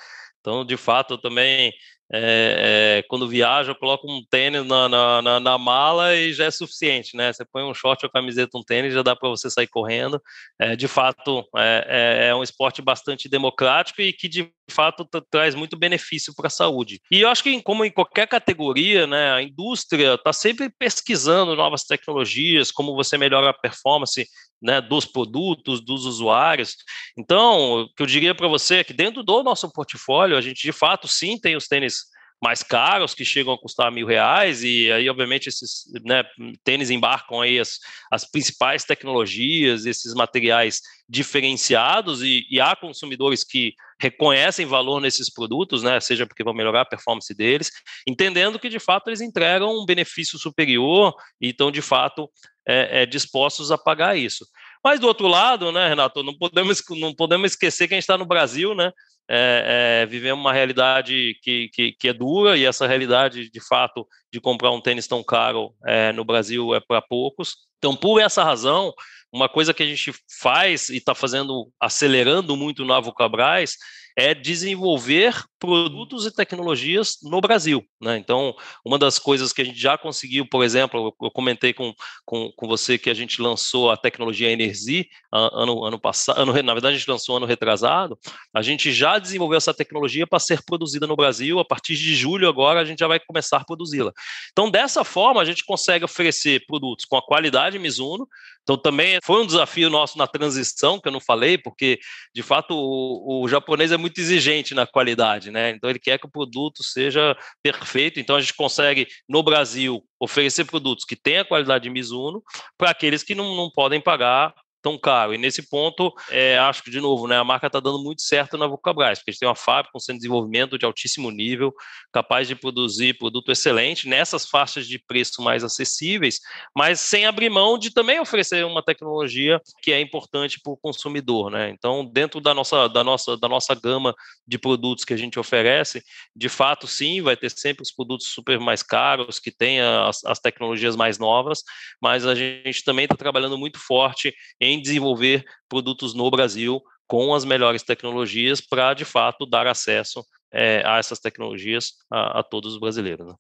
Então, 0.42 0.66
de 0.66 0.76
fato, 0.76 1.14
eu 1.14 1.18
também 1.18 1.72
é, 2.14 3.00
é, 3.00 3.04
quando 3.08 3.28
viaja, 3.28 3.72
eu 3.72 3.76
coloco 3.76 4.06
um 4.12 4.22
tênis 4.30 4.66
na, 4.66 4.90
na, 4.90 5.22
na, 5.22 5.40
na, 5.40 5.58
mala 5.58 6.14
e 6.14 6.34
já 6.34 6.44
é 6.44 6.52
suficiente, 6.52 7.16
né? 7.16 7.32
Você 7.32 7.46
põe 7.46 7.64
um 7.64 7.74
short 7.74 8.06
ou 8.06 8.12
camiseta, 8.12 8.58
um 8.58 8.64
tênis, 8.64 8.94
já 8.94 9.02
dá 9.02 9.16
para 9.16 9.30
você 9.30 9.50
sair 9.50 9.68
correndo. 9.68 10.22
É, 10.60 10.76
de 10.76 10.90
fato, 10.90 11.48
é, 11.56 11.86
é, 11.88 12.28
é, 12.28 12.36
um 12.36 12.44
esporte 12.44 12.82
bastante 12.82 13.30
democrático 13.30 14.02
e 14.02 14.12
que, 14.12 14.28
de 14.28 14.52
fato, 14.70 15.08
traz 15.30 15.56
muito 15.56 15.80
benefício 15.80 16.34
para 16.36 16.48
a 16.48 16.50
saúde. 16.50 17.00
E 17.10 17.22
eu 17.22 17.30
acho 17.30 17.44
que, 17.44 17.62
como 17.62 17.86
em 17.86 17.92
qualquer 17.92 18.28
categoria, 18.28 19.08
né, 19.08 19.32
a 19.32 19.42
indústria 19.42 20.16
está 20.16 20.34
sempre 20.34 20.70
pesquisando 20.70 21.56
novas 21.56 21.84
tecnologias, 21.84 22.72
como 22.72 22.94
você 22.94 23.18
melhora 23.18 23.52
a 23.52 23.54
performance 23.54 24.28
né, 24.62 24.80
dos 24.80 25.06
produtos, 25.06 25.82
dos 25.82 26.06
usuários. 26.06 26.75
Então, 27.18 27.82
o 27.82 27.89
que 27.94 28.03
eu 28.03 28.08
diria 28.08 28.36
para 28.36 28.48
você 28.48 28.77
é 28.77 28.84
que 28.84 28.94
dentro 28.94 29.24
do 29.24 29.41
nosso 29.44 29.72
portfólio, 29.72 30.38
a 30.38 30.41
gente 30.41 30.62
de 30.62 30.72
fato 30.72 31.08
sim 31.08 31.39
tem 31.39 31.56
os 31.56 31.68
tênis 31.68 32.11
mais 32.42 32.64
caros, 32.64 33.14
que 33.14 33.24
chegam 33.24 33.54
a 33.54 33.58
custar 33.58 33.92
mil 33.92 34.08
reais, 34.08 34.64
e 34.64 34.92
aí, 34.92 35.08
obviamente, 35.08 35.48
esses 35.48 35.84
né, 36.04 36.24
tênis 36.64 36.90
embarcam 36.90 37.40
aí 37.40 37.60
as, 37.60 37.78
as 38.12 38.26
principais 38.26 38.84
tecnologias, 38.84 39.86
esses 39.86 40.14
materiais 40.16 40.82
diferenciados, 41.08 42.24
e, 42.24 42.48
e, 42.50 42.60
há 42.60 42.76
consumidores 42.76 43.44
que 43.44 43.76
reconhecem 44.00 44.66
valor 44.66 45.00
nesses 45.00 45.32
produtos, 45.32 45.84
né, 45.84 46.00
seja 46.00 46.26
porque 46.26 46.44
vão 46.44 46.54
melhorar 46.54 46.82
a 46.82 46.86
performance 46.86 47.32
deles, 47.36 47.72
entendendo 48.08 48.58
que, 48.58 48.70
de 48.70 48.80
fato, 48.80 49.10
eles 49.10 49.22
entregam 49.22 49.80
um 49.80 49.86
benefício 49.86 50.40
superior 50.40 51.14
e 51.40 51.50
estão, 51.50 51.70
de 51.70 51.82
fato, 51.82 52.28
é, 52.68 53.04
é, 53.04 53.06
dispostos 53.06 53.72
a 53.72 53.78
pagar 53.78 54.18
isso. 54.18 54.46
Mas 54.84 55.00
do 55.00 55.08
outro 55.08 55.28
lado, 55.28 55.72
né, 55.72 55.90
Renato, 55.90 56.24
não 56.24 56.36
podemos, 56.36 56.82
não 56.90 57.14
podemos 57.14 57.52
esquecer 57.52 57.88
que 57.88 57.94
a 57.94 57.98
gente 57.98 58.04
está 58.04 58.18
no 58.18 58.26
Brasil, 58.26 58.74
né? 58.74 58.92
É, 59.30 60.01
é, 60.04 60.06
vivemos 60.06 60.44
uma 60.44 60.51
realidade 60.51 61.38
que, 61.42 61.70
que, 61.70 61.94
que, 61.94 62.08
é 62.10 62.13
dura 62.13 62.58
e 62.58 62.66
essa 62.66 62.86
realidade, 62.86 63.50
de 63.50 63.66
fato, 63.66 64.06
de 64.32 64.42
comprar 64.42 64.72
um 64.72 64.82
tênis 64.82 65.08
tão 65.08 65.24
caro 65.24 65.74
é, 65.86 66.12
no 66.12 66.25
Brasil 66.25 66.75
é 66.75 66.80
para 66.80 67.01
poucos. 67.01 67.56
Então, 67.78 67.96
por 67.96 68.20
essa 68.20 68.44
razão, 68.44 68.94
uma 69.32 69.48
coisa 69.48 69.74
que 69.74 69.84
a 69.84 69.86
gente 69.86 70.13
faz 70.40 70.90
e 70.90 70.98
está 70.98 71.16
fazendo, 71.16 71.72
acelerando 71.80 72.58
muito 72.58 72.84
no 72.84 72.94
Avocabras, 72.94 73.78
é 74.18 74.34
desenvolver 74.34 75.44
produtos 75.60 76.25
e 76.25 76.34
tecnologias 76.34 77.18
no 77.22 77.39
Brasil. 77.39 77.86
Né? 78.01 78.18
Então, 78.18 78.56
uma 78.84 78.98
das 78.98 79.20
coisas 79.20 79.53
que 79.53 79.62
a 79.62 79.65
gente 79.65 79.80
já 79.80 79.98
conseguiu, 79.98 80.46
por 80.50 80.63
exemplo, 80.63 81.15
eu 81.22 81.32
comentei 81.32 81.72
com, 81.72 81.94
com, 82.25 82.51
com 82.56 82.68
você 82.68 82.98
que 82.98 83.10
a 83.10 83.13
gente 83.13 83.41
lançou 83.41 83.91
a 83.91 83.98
tecnologia 83.98 84.51
Energy 84.51 85.08
ano, 85.32 85.84
ano 85.84 86.00
passado, 86.00 86.39
ano, 86.41 86.51
na 86.63 86.74
verdade 86.74 86.96
a 86.96 86.98
gente 86.98 87.10
lançou 87.10 87.38
ano 87.38 87.46
retrasado, 87.46 88.18
a 88.53 88.62
gente 88.62 88.91
já 88.91 89.20
desenvolveu 89.20 89.58
essa 89.58 89.74
tecnologia 89.74 90.25
para 90.25 90.39
ser 90.39 90.63
produzida 90.63 91.06
no 91.06 91.15
Brasil, 91.15 91.60
a 91.60 91.65
partir 91.65 91.96
de 91.96 92.15
julho 92.15 92.50
agora 92.50 92.82
a 92.82 92.86
gente 92.86 93.00
já 93.00 93.08
vai 93.08 93.20
começar 93.20 93.58
a 93.58 93.65
produzi-la. 93.65 94.12
Então, 94.51 94.70
dessa 94.70 95.03
forma, 95.03 95.41
a 95.41 95.46
gente 95.46 95.63
consegue 95.63 96.03
oferecer 96.03 96.65
produtos 96.65 97.06
com 97.06 97.18
a 97.18 97.22
qualidade 97.22 97.77
Mizuno, 97.77 98.27
então 98.63 98.77
também 98.77 99.20
foi 99.24 99.41
um 99.41 99.46
desafio 99.46 99.89
nosso 99.89 100.18
na 100.18 100.27
transição, 100.27 101.00
que 101.00 101.08
eu 101.08 101.12
não 101.12 101.20
falei, 101.20 101.58
porque 101.58 102.00
de 102.34 102.44
fato 102.44 102.75
o, 102.75 103.44
o 103.44 103.48
japonês 103.48 103.91
é 103.91 103.98
muito 103.98 104.20
exigente 104.20 104.74
na 104.74 104.86
qualidade, 104.86 105.51
né? 105.51 105.72
Então 105.72 105.89
ele 105.89 106.00
quer 106.00 106.20
que 106.20 106.27
o 106.27 106.32
produto 106.32 106.84
seja 106.84 107.36
perfeito. 107.63 108.20
Então 108.20 108.36
a 108.36 108.41
gente 108.41 108.53
consegue 108.53 109.08
no 109.27 109.41
Brasil 109.44 110.03
oferecer 110.20 110.65
produtos 110.65 111.06
que 111.06 111.15
tenham 111.15 111.41
a 111.41 111.46
qualidade 111.46 111.84
de 111.84 111.89
Mizuno 111.89 112.44
para 112.77 112.91
aqueles 112.91 113.24
que 113.24 113.36
não, 113.36 113.56
não 113.56 113.70
podem 113.70 114.00
pagar 114.00 114.53
tão 114.82 114.98
caro. 114.98 115.34
E 115.34 115.38
nesse 115.38 115.70
ponto, 115.70 116.14
é, 116.30 116.58
acho 116.58 116.84
que, 116.84 116.92
de 116.92 117.00
novo, 117.00 117.28
né, 117.28 117.38
a 117.38 117.44
marca 117.44 117.68
está 117.68 117.80
dando 117.80 118.00
muito 118.00 118.22
certo 118.22 118.58
na 118.58 118.68
Vulcabras, 118.68 119.20
porque 119.20 119.32
a 119.32 119.34
gente 119.34 119.40
tem 119.40 119.50
uma 119.50 119.56
fábrica 119.56 119.92
com 119.92 119.98
um 119.98 120.02
centro 120.02 120.16
de 120.16 120.22
desenvolvimento 120.22 120.78
de 120.78 120.86
altíssimo 120.86 121.30
nível, 121.32 121.74
capaz 122.12 122.48
de 122.48 122.56
produzir 122.56 123.18
produto 123.18 123.52
excelente 123.52 124.08
nessas 124.08 124.46
faixas 124.46 124.88
de 124.88 125.00
preço 125.00 125.42
mais 125.42 125.64
acessíveis, 125.64 126.40
mas 126.76 127.00
sem 127.00 127.26
abrir 127.26 127.50
mão 127.50 127.78
de 127.78 127.92
também 127.92 128.20
oferecer 128.20 128.66
uma 128.66 128.84
tecnologia 128.84 129.62
que 129.82 129.92
é 129.92 130.00
importante 130.00 130.60
para 130.62 130.74
o 130.74 130.78
consumidor. 130.78 131.52
Né? 131.52 131.70
Então, 131.70 132.06
dentro 132.06 132.42
da 132.42 132.54
nossa, 132.54 132.88
da, 132.88 133.04
nossa, 133.04 133.38
da 133.38 133.48
nossa 133.48 133.76
gama 133.76 134.14
de 134.48 134.58
produtos 134.58 135.04
que 135.04 135.14
a 135.14 135.18
gente 135.18 135.40
oferece, 135.40 136.04
de 136.36 136.50
fato, 136.50 136.88
sim, 136.88 137.22
vai 137.22 137.38
ter 137.38 137.50
sempre 137.50 137.84
os 137.84 137.92
produtos 137.92 138.28
super 138.28 138.60
mais 138.60 138.84
caros, 138.84 139.40
que 139.40 139.52
tenham 139.52 140.08
as, 140.08 140.24
as 140.26 140.40
tecnologias 140.40 140.96
mais 140.96 141.18
novas, 141.18 141.64
mas 142.02 142.26
a 142.26 142.36
gente 142.36 142.84
também 142.84 143.06
está 143.06 143.16
trabalhando 143.16 143.58
muito 143.58 143.80
forte 143.80 144.34
em 144.60 144.71
desenvolver 144.80 145.44
produtos 145.68 146.13
no 146.13 146.30
Brasil 146.30 146.80
com 147.08 147.34
as 147.34 147.44
melhores 147.44 147.82
tecnologias 147.82 148.62
para, 148.62 148.94
de 148.94 149.04
fato, 149.04 149.46
dar 149.46 149.66
acesso 149.66 150.24
é, 150.54 150.84
a 150.86 150.98
essas 150.98 151.20
tecnologias 151.20 151.94
a, 152.12 152.40
a 152.40 152.44
todos 152.44 152.74
os 152.74 152.80
brasileiros. 152.80 153.25
Né? 153.28 153.34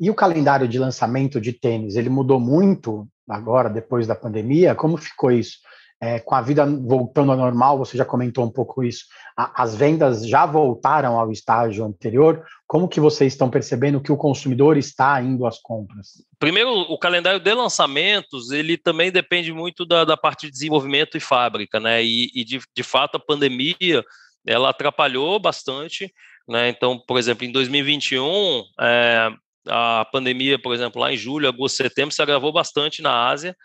E 0.00 0.10
o 0.10 0.14
calendário 0.14 0.66
de 0.66 0.78
lançamento 0.78 1.40
de 1.40 1.52
tênis, 1.52 1.96
ele 1.96 2.08
mudou 2.08 2.40
muito 2.40 3.06
agora, 3.28 3.68
depois 3.68 4.06
da 4.06 4.14
pandemia? 4.14 4.74
Como 4.74 4.96
ficou 4.96 5.30
isso? 5.30 5.58
É, 6.04 6.20
com 6.20 6.34
a 6.34 6.42
vida 6.42 6.66
voltando 6.66 7.32
ao 7.32 7.38
normal, 7.38 7.78
você 7.78 7.96
já 7.96 8.04
comentou 8.04 8.44
um 8.44 8.50
pouco 8.50 8.84
isso, 8.84 9.06
a, 9.34 9.62
as 9.62 9.74
vendas 9.74 10.28
já 10.28 10.44
voltaram 10.44 11.18
ao 11.18 11.32
estágio 11.32 11.82
anterior. 11.82 12.44
Como 12.66 12.86
que 12.86 13.00
vocês 13.00 13.32
estão 13.32 13.48
percebendo 13.48 14.02
que 14.02 14.12
o 14.12 14.16
consumidor 14.16 14.76
está 14.76 15.22
indo 15.22 15.46
às 15.46 15.58
compras? 15.58 16.22
Primeiro, 16.38 16.70
o 16.70 16.98
calendário 16.98 17.40
de 17.40 17.54
lançamentos, 17.54 18.50
ele 18.50 18.76
também 18.76 19.10
depende 19.10 19.50
muito 19.50 19.86
da, 19.86 20.04
da 20.04 20.14
parte 20.14 20.44
de 20.44 20.52
desenvolvimento 20.52 21.16
e 21.16 21.20
fábrica, 21.20 21.80
né? 21.80 22.04
E, 22.04 22.30
e 22.34 22.44
de, 22.44 22.60
de 22.76 22.82
fato, 22.82 23.16
a 23.16 23.20
pandemia, 23.20 24.04
ela 24.46 24.68
atrapalhou 24.68 25.40
bastante, 25.40 26.12
né? 26.46 26.68
Então, 26.68 26.98
por 26.98 27.18
exemplo, 27.18 27.46
em 27.46 27.50
2021, 27.50 28.62
é, 28.78 29.30
a 29.66 30.06
pandemia, 30.12 30.58
por 30.58 30.74
exemplo, 30.74 31.00
lá 31.00 31.10
em 31.10 31.16
julho, 31.16 31.48
agosto, 31.48 31.76
setembro, 31.76 32.14
se 32.14 32.20
agravou 32.20 32.52
bastante 32.52 33.00
na 33.00 33.26
Ásia, 33.26 33.56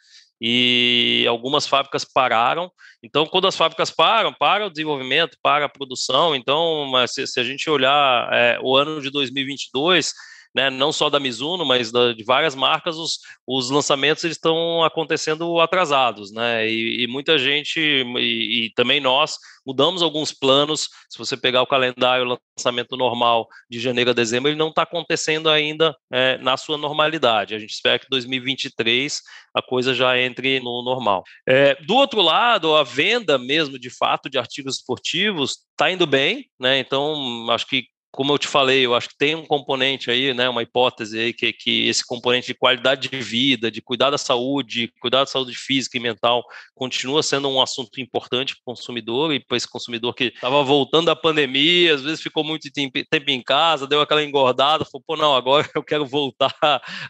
e 0.42 1.26
algumas 1.28 1.68
fábricas 1.68 2.06
pararam. 2.06 2.72
Então, 3.04 3.26
quando 3.26 3.48
as 3.48 3.56
fábricas 3.56 3.92
param, 3.92 4.34
para 4.34 4.66
o 4.66 4.70
desenvolvimento, 4.70 5.38
para 5.42 5.66
a 5.66 5.70
produção. 5.70 6.36
Então, 6.36 6.92
se, 7.08 7.28
se 7.28 7.40
a 7.40 7.44
gente 7.44 7.70
olhar 7.70 8.30
é, 8.32 8.60
o 8.62 8.76
ano 8.76 9.02
de 9.02 9.10
2022, 9.10 10.14
né, 10.54 10.70
não 10.70 10.92
só 10.92 11.10
da 11.10 11.20
Mizuno, 11.20 11.66
mas 11.66 11.92
da, 11.92 12.14
de 12.14 12.24
várias 12.24 12.56
marcas, 12.56 12.98
os, 12.98 13.20
os 13.48 13.70
lançamentos 13.70 14.24
estão 14.24 14.84
acontecendo 14.84 15.60
atrasados, 15.60 16.32
né, 16.32 16.68
e, 16.68 17.04
e 17.04 17.08
muita 17.08 17.38
gente, 17.38 17.80
e, 17.80 18.66
e, 18.66 18.74
também 18.74 19.00
nós, 19.00 19.38
mudamos 19.66 20.02
alguns 20.02 20.32
planos, 20.32 20.90
se 21.10 21.18
você 21.18 21.38
pegar 21.38 21.62
o 21.62 21.68
calendário 21.68 22.38
lançamento 22.58 22.98
normal 22.98 23.48
de 23.70 23.80
janeiro 23.80 24.10
a 24.10 24.14
dezembro, 24.14 24.50
ele 24.50 24.58
não 24.58 24.70
está 24.70 24.82
acontecendo 24.82 25.50
ainda 25.50 25.96
é, 26.12 26.38
na 26.40 26.58
sua 26.58 26.78
normalidade, 26.78 27.54
a 27.54 27.60
gente 27.60 27.72
espera 27.72 28.00
que 28.00 28.08
2023 28.10 29.22
a 29.54 29.62
coisa 29.62 29.94
já 29.94 30.18
entre 30.20 30.60
no 30.60 30.84
normal. 30.84 31.24
É, 31.48 31.76
do 31.84 31.96
outro 31.96 32.22
lado, 32.22 32.76
a 32.76 32.84
venda 32.84 33.38
mesmo, 33.38 33.78
de 33.78 33.90
fato, 33.90 34.30
de 34.30 34.38
artigos 34.38 34.78
esportivos 34.78 35.60
está 35.72 35.92
indo 35.92 36.08
bem, 36.08 36.50
né, 36.60 36.80
então 36.80 37.50
acho 37.52 37.68
que 37.68 37.86
como 38.12 38.34
eu 38.34 38.40
te 38.40 38.48
falei, 38.48 38.86
eu 38.86 38.96
acho 38.96 39.10
que 39.10 39.18
tem 39.18 39.36
um 39.36 39.46
componente 39.46 40.10
aí, 40.10 40.34
né, 40.34 40.50
uma 40.50 40.64
hipótese 40.64 41.20
aí, 41.20 41.34
que, 41.34 41.54
que 41.54 41.88
esse 41.88 42.06
componente 42.06 42.48
de 42.48 42.54
qualidade 42.56 43.08
de 43.08 43.20
vida, 43.20 43.70
de 43.70 43.82
cuidar 43.82 44.10
da 44.10 44.18
saúde, 44.18 44.92
cuidar 45.00 45.20
da 45.20 45.26
saúde 45.26 45.56
física 45.56 45.98
e 45.98 46.00
mental, 46.00 46.44
continua 46.74 47.22
sendo 47.22 47.48
um 47.50 47.62
assunto 47.62 48.02
importante 48.02 48.56
para 48.56 48.62
o 48.62 48.76
consumidor, 48.76 49.32
e 49.34 49.40
para 49.40 49.58
esse 49.58 49.68
consumidor 49.68 50.14
que 50.16 50.26
estava 50.26 50.64
voltando 50.64 51.06
da 51.06 51.16
pandemia, 51.16 51.94
às 51.94 52.02
vezes 52.02 52.22
ficou 52.22 52.44
muito 52.44 52.70
tempo 52.72 53.30
em 53.30 53.44
casa, 53.44 53.86
deu 53.86 54.02
aquela 54.02 54.24
engordada, 54.24 54.86
falou, 54.86 55.04
pô, 55.06 55.16
não, 55.16 55.36
agora 55.36 55.70
eu 55.76 55.84
quero 55.84 56.06
voltar 56.06 56.56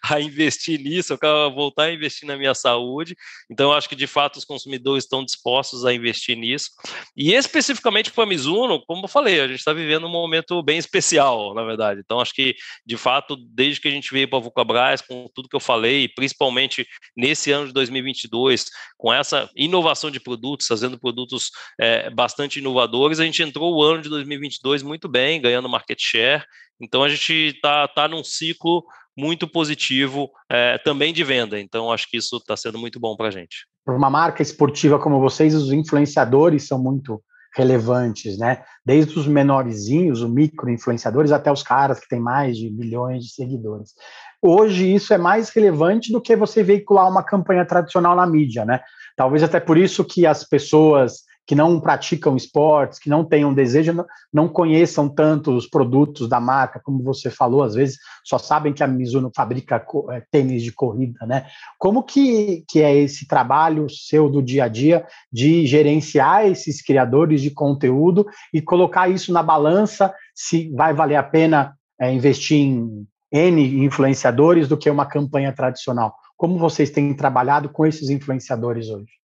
a 0.04 0.20
investir 0.20 0.80
nisso, 0.80 1.14
eu 1.14 1.18
quero 1.18 1.54
voltar 1.54 1.84
a 1.84 1.94
investir 1.94 2.28
na 2.28 2.36
minha 2.36 2.54
saúde, 2.54 3.16
então 3.50 3.72
eu 3.72 3.78
acho 3.78 3.88
que, 3.88 3.96
de 3.96 4.08
fato, 4.08 4.36
os 4.36 4.46
consumidores 4.46 5.06
estão 5.06 5.24
dispostos 5.24 5.86
a 5.86 5.94
investir 5.94 6.36
nisso, 6.36 6.72
e 7.16 7.34
especificamente 7.34 8.12
para 8.12 8.26
a 8.26 8.28
Mizuno, 8.28 8.84
como 8.86 9.06
eu 9.06 9.10
falei, 9.10 9.40
a 9.40 9.48
gente 9.48 9.60
está 9.60 9.72
vivendo 9.72 10.06
um 10.06 10.12
momento 10.12 10.62
bem 10.62 10.78
especial, 10.90 11.54
na 11.54 11.64
verdade. 11.64 12.02
Então, 12.04 12.20
acho 12.20 12.34
que, 12.34 12.56
de 12.86 12.98
fato, 12.98 13.36
desde 13.36 13.80
que 13.80 13.88
a 13.88 13.92
gente 13.92 14.12
veio 14.12 14.28
para 14.28 14.40
a 14.40 14.42
Vulcabras, 14.42 15.02
com 15.02 15.30
tudo 15.34 15.48
que 15.48 15.56
eu 15.56 15.60
falei, 15.60 16.10
principalmente 16.10 16.86
nesse 17.16 17.52
ano 17.52 17.68
de 17.68 17.74
2022, 17.74 18.66
com 18.98 19.14
essa 19.14 19.50
inovação 19.56 20.10
de 20.10 20.20
produtos, 20.20 20.68
fazendo 20.68 21.00
produtos 21.00 21.52
é, 21.80 22.10
bastante 22.10 22.60
inovadores, 22.60 23.20
a 23.20 23.26
gente 23.26 23.44
entrou 23.44 23.76
o 23.76 23.84
ano 23.84 24.02
de 24.02 24.10
2022 24.10 24.82
muito 24.84 25.08
bem, 25.08 25.40
ganhando 25.40 25.70
market 25.70 26.00
share. 26.02 26.44
Então, 26.82 27.04
a 27.04 27.10
gente 27.10 27.34
está 27.34 27.88
tá 27.88 28.08
num 28.08 28.24
ciclo 28.24 28.84
muito 29.18 29.48
positivo 29.48 30.32
é, 30.50 30.78
também 30.80 31.14
de 31.14 31.24
venda. 31.24 31.60
Então, 31.60 31.92
acho 31.92 32.10
que 32.10 32.18
isso 32.18 32.38
está 32.38 32.56
sendo 32.58 32.80
muito 32.80 33.00
bom 33.00 33.16
para 33.16 33.28
a 33.28 33.32
gente. 33.32 33.68
Para 33.86 33.96
uma 33.96 34.10
marca 34.10 34.42
esportiva 34.42 34.98
como 35.00 35.20
vocês, 35.20 35.54
os 35.54 35.72
influenciadores 35.72 36.68
são 36.68 36.82
muito 36.82 37.22
relevantes, 37.56 38.38
né? 38.38 38.64
Desde 38.86 39.18
os 39.18 39.28
menorzinhos, 39.28 40.22
os 40.22 40.30
micro-influenciadores, 40.30 41.32
até 41.32 41.52
os 41.52 41.64
caras 41.64 42.00
que 42.00 42.08
têm 42.08 42.20
mais 42.20 42.58
de 42.58 42.70
milhões 42.70 43.24
de 43.26 43.34
seguidores. 43.34 43.94
Hoje 44.42 44.94
isso 44.94 45.14
é 45.14 45.18
mais 45.18 45.50
relevante 45.50 46.12
do 46.12 46.22
que 46.22 46.36
você 46.36 46.64
veicular 46.64 47.10
uma 47.10 47.24
campanha 47.24 47.66
tradicional 47.66 48.16
na 48.16 48.26
mídia, 48.26 48.66
né? 48.66 48.82
Talvez 49.16 49.44
até 49.44 49.60
por 49.60 49.78
isso 49.78 50.06
que 50.06 50.26
as 50.26 50.44
pessoas 50.44 51.29
que 51.50 51.56
não 51.56 51.80
praticam 51.80 52.38
esportes, 52.38 53.00
que 53.00 53.10
não 53.10 53.28
um 53.44 53.54
desejo, 53.56 54.06
não, 54.32 54.48
conheçam 54.48 55.10
tanto 55.10 55.52
os 55.52 55.66
produtos 55.66 56.30
da 56.30 56.40
marca, 56.40 56.80
como 56.80 57.02
você 57.02 57.32
falou, 57.32 57.64
às 57.64 57.74
vezes 57.74 57.98
só 58.24 58.38
sabem 58.38 58.72
que 58.72 58.84
a 58.84 58.88
Mizuno 58.88 59.32
fabrica 59.36 59.84
é, 60.12 60.24
tênis 60.30 60.62
de 60.62 60.72
corrida, 60.72 61.26
né? 61.26 61.48
Como 61.80 62.04
que, 62.04 62.64
que 62.70 62.84
é 62.84 62.96
esse 62.96 63.28
trabalho 63.28 63.90
seu 63.90 64.30
do 64.30 64.44
dia 64.44 64.66
a 64.66 64.68
dia 64.68 65.04
de 65.34 65.66
gerenciar 65.66 66.46
esses 66.46 66.84
criadores 66.84 67.42
de 67.42 67.50
conteúdo 67.50 68.28
e 68.54 68.62
colocar 68.62 69.10
isso 69.10 69.34
na 69.34 69.42
balança 69.42 70.14
se 70.36 70.70
vai 70.76 70.94
valer 70.94 71.16
a 71.16 71.24
pena 71.24 71.74
é, 72.00 72.14
investir 72.14 72.60
em 72.60 73.08
N 73.32 73.86
influenciadores 73.86 74.68
do 74.68 74.78
que 74.78 74.88
uma 74.88 75.08
campanha 75.08 75.52
tradicional? 75.52 76.14
Como 76.38 76.60
vocês 76.60 76.92
têm 76.92 77.12
trabalhado 77.16 77.70
com 77.70 77.88
esses 77.88 78.12
influenciadores 78.12 78.88
hoje? 78.90 79.20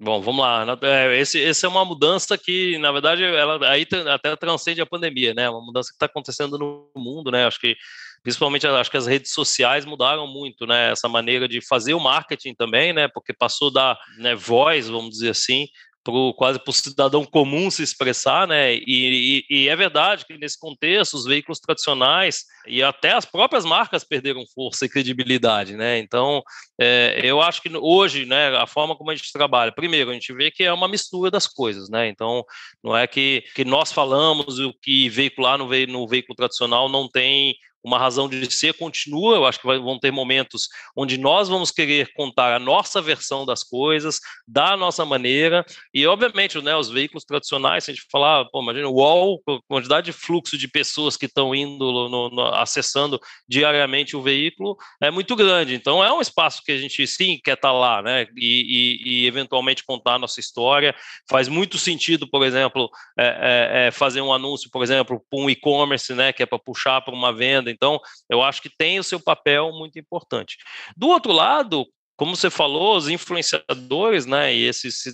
Bom, 0.00 0.20
vamos 0.20 0.42
lá. 0.42 0.64
É, 0.82 1.18
esse, 1.18 1.38
esse 1.38 1.66
é 1.66 1.68
uma 1.68 1.84
mudança 1.84 2.38
que, 2.38 2.78
na 2.78 2.92
verdade, 2.92 3.24
ela 3.24 3.68
aí 3.68 3.84
até 4.12 4.36
transcende 4.36 4.80
a 4.80 4.86
pandemia, 4.86 5.34
né? 5.34 5.50
Uma 5.50 5.60
mudança 5.60 5.90
que 5.90 5.96
está 5.96 6.06
acontecendo 6.06 6.56
no 6.56 6.88
mundo, 6.94 7.32
né? 7.32 7.46
Acho 7.46 7.58
que 7.58 7.76
principalmente 8.22 8.66
acho 8.66 8.90
que 8.90 8.96
as 8.96 9.06
redes 9.06 9.32
sociais 9.32 9.84
mudaram 9.84 10.26
muito, 10.26 10.66
né? 10.66 10.92
Essa 10.92 11.08
maneira 11.08 11.48
de 11.48 11.60
fazer 11.60 11.94
o 11.94 12.00
marketing 12.00 12.54
também, 12.54 12.92
né? 12.92 13.08
Porque 13.08 13.32
passou 13.32 13.72
da 13.72 13.98
né, 14.18 14.36
voz, 14.36 14.88
vamos 14.88 15.10
dizer 15.10 15.30
assim, 15.30 15.66
pro, 16.08 16.32
quase 16.32 16.58
para 16.58 16.70
o 16.70 16.72
cidadão 16.72 17.22
comum 17.22 17.70
se 17.70 17.82
expressar, 17.82 18.48
né? 18.48 18.74
E, 18.74 18.82
e, 18.86 19.44
e, 19.50 19.68
é 19.68 19.76
verdade 19.76 20.24
que 20.24 20.38
nesse 20.38 20.58
contexto 20.58 21.14
os 21.14 21.26
veículos 21.26 21.60
tradicionais 21.60 22.44
e 22.66 22.82
até 22.82 23.12
as 23.12 23.26
próprias 23.26 23.66
marcas 23.66 24.04
perderam 24.04 24.42
força 24.54 24.86
e 24.86 24.88
credibilidade, 24.88 25.76
né? 25.76 25.98
Então, 25.98 26.42
é, 26.80 27.20
eu 27.22 27.42
acho 27.42 27.60
que 27.60 27.70
hoje, 27.76 28.24
né, 28.24 28.56
a 28.56 28.66
forma 28.66 28.96
como 28.96 29.10
a 29.10 29.14
gente 29.14 29.30
trabalha, 29.30 29.70
primeiro 29.70 30.10
a 30.10 30.14
gente 30.14 30.32
vê 30.32 30.50
que 30.50 30.64
é 30.64 30.72
uma 30.72 30.88
mistura 30.88 31.30
das 31.30 31.46
coisas, 31.46 31.90
né? 31.90 32.08
Então, 32.08 32.42
não 32.82 32.96
é 32.96 33.06
que, 33.06 33.44
que 33.54 33.64
nós 33.64 33.92
falamos 33.92 34.58
o 34.58 34.72
que 34.82 35.10
veicular 35.10 35.58
no, 35.58 35.66
no 35.88 36.08
veículo 36.08 36.34
tradicional 36.34 36.88
não 36.88 37.06
tem 37.06 37.54
uma 37.82 37.98
razão 37.98 38.28
de 38.28 38.50
ser 38.52 38.74
continua. 38.74 39.36
Eu 39.36 39.46
acho 39.46 39.60
que 39.60 39.66
vão 39.66 39.98
ter 39.98 40.10
momentos 40.10 40.68
onde 40.96 41.18
nós 41.18 41.48
vamos 41.48 41.70
querer 41.70 42.12
contar 42.14 42.54
a 42.54 42.58
nossa 42.58 43.00
versão 43.00 43.46
das 43.46 43.62
coisas, 43.62 44.20
da 44.46 44.76
nossa 44.76 45.04
maneira, 45.04 45.64
e 45.92 46.06
obviamente, 46.06 46.60
né, 46.60 46.76
os 46.76 46.88
veículos 46.88 47.24
tradicionais, 47.24 47.84
se 47.84 47.90
a 47.90 47.94
gente 47.94 48.06
falar, 48.10 48.44
pô, 48.46 48.62
imagina 48.62 48.88
o 48.88 48.94
UOL, 48.94 49.42
quantidade 49.66 50.06
de 50.06 50.12
fluxo 50.12 50.56
de 50.56 50.68
pessoas 50.68 51.16
que 51.16 51.26
estão 51.26 51.54
indo, 51.54 52.08
no, 52.08 52.30
no, 52.30 52.42
acessando 52.54 53.20
diariamente 53.48 54.16
o 54.16 54.22
veículo 54.22 54.76
é 55.00 55.10
muito 55.10 55.34
grande. 55.36 55.74
Então, 55.74 56.02
é 56.02 56.12
um 56.12 56.20
espaço 56.20 56.62
que 56.64 56.72
a 56.72 56.78
gente 56.78 57.06
sim 57.06 57.38
quer 57.42 57.54
estar 57.54 57.68
tá 57.68 57.72
lá, 57.72 58.02
né, 58.02 58.26
e, 58.36 58.98
e, 59.06 59.22
e 59.22 59.26
eventualmente 59.26 59.84
contar 59.84 60.14
a 60.14 60.18
nossa 60.18 60.40
história. 60.40 60.94
Faz 61.28 61.48
muito 61.48 61.78
sentido, 61.78 62.28
por 62.28 62.44
exemplo, 62.44 62.90
é, 63.18 63.26
é, 63.26 63.86
é 63.86 63.90
fazer 63.90 64.20
um 64.20 64.32
anúncio, 64.32 64.70
por 64.70 64.82
exemplo, 64.82 65.22
para 65.30 65.40
um 65.40 65.48
e-commerce, 65.48 66.14
né, 66.14 66.32
que 66.32 66.42
é 66.42 66.46
para 66.46 66.58
puxar 66.58 67.00
para 67.00 67.14
uma 67.14 67.32
venda 67.32 67.67
então, 67.70 68.00
eu 68.28 68.42
acho 68.42 68.60
que 68.62 68.70
tem 68.70 68.98
o 68.98 69.04
seu 69.04 69.20
papel 69.20 69.72
muito 69.72 69.98
importante. 69.98 70.56
Do 70.96 71.08
outro 71.08 71.32
lado, 71.32 71.86
como 72.18 72.34
você 72.34 72.50
falou, 72.50 72.96
os 72.96 73.08
influenciadores, 73.08 74.26
né, 74.26 74.52
e 74.52 74.66
esses, 74.66 75.04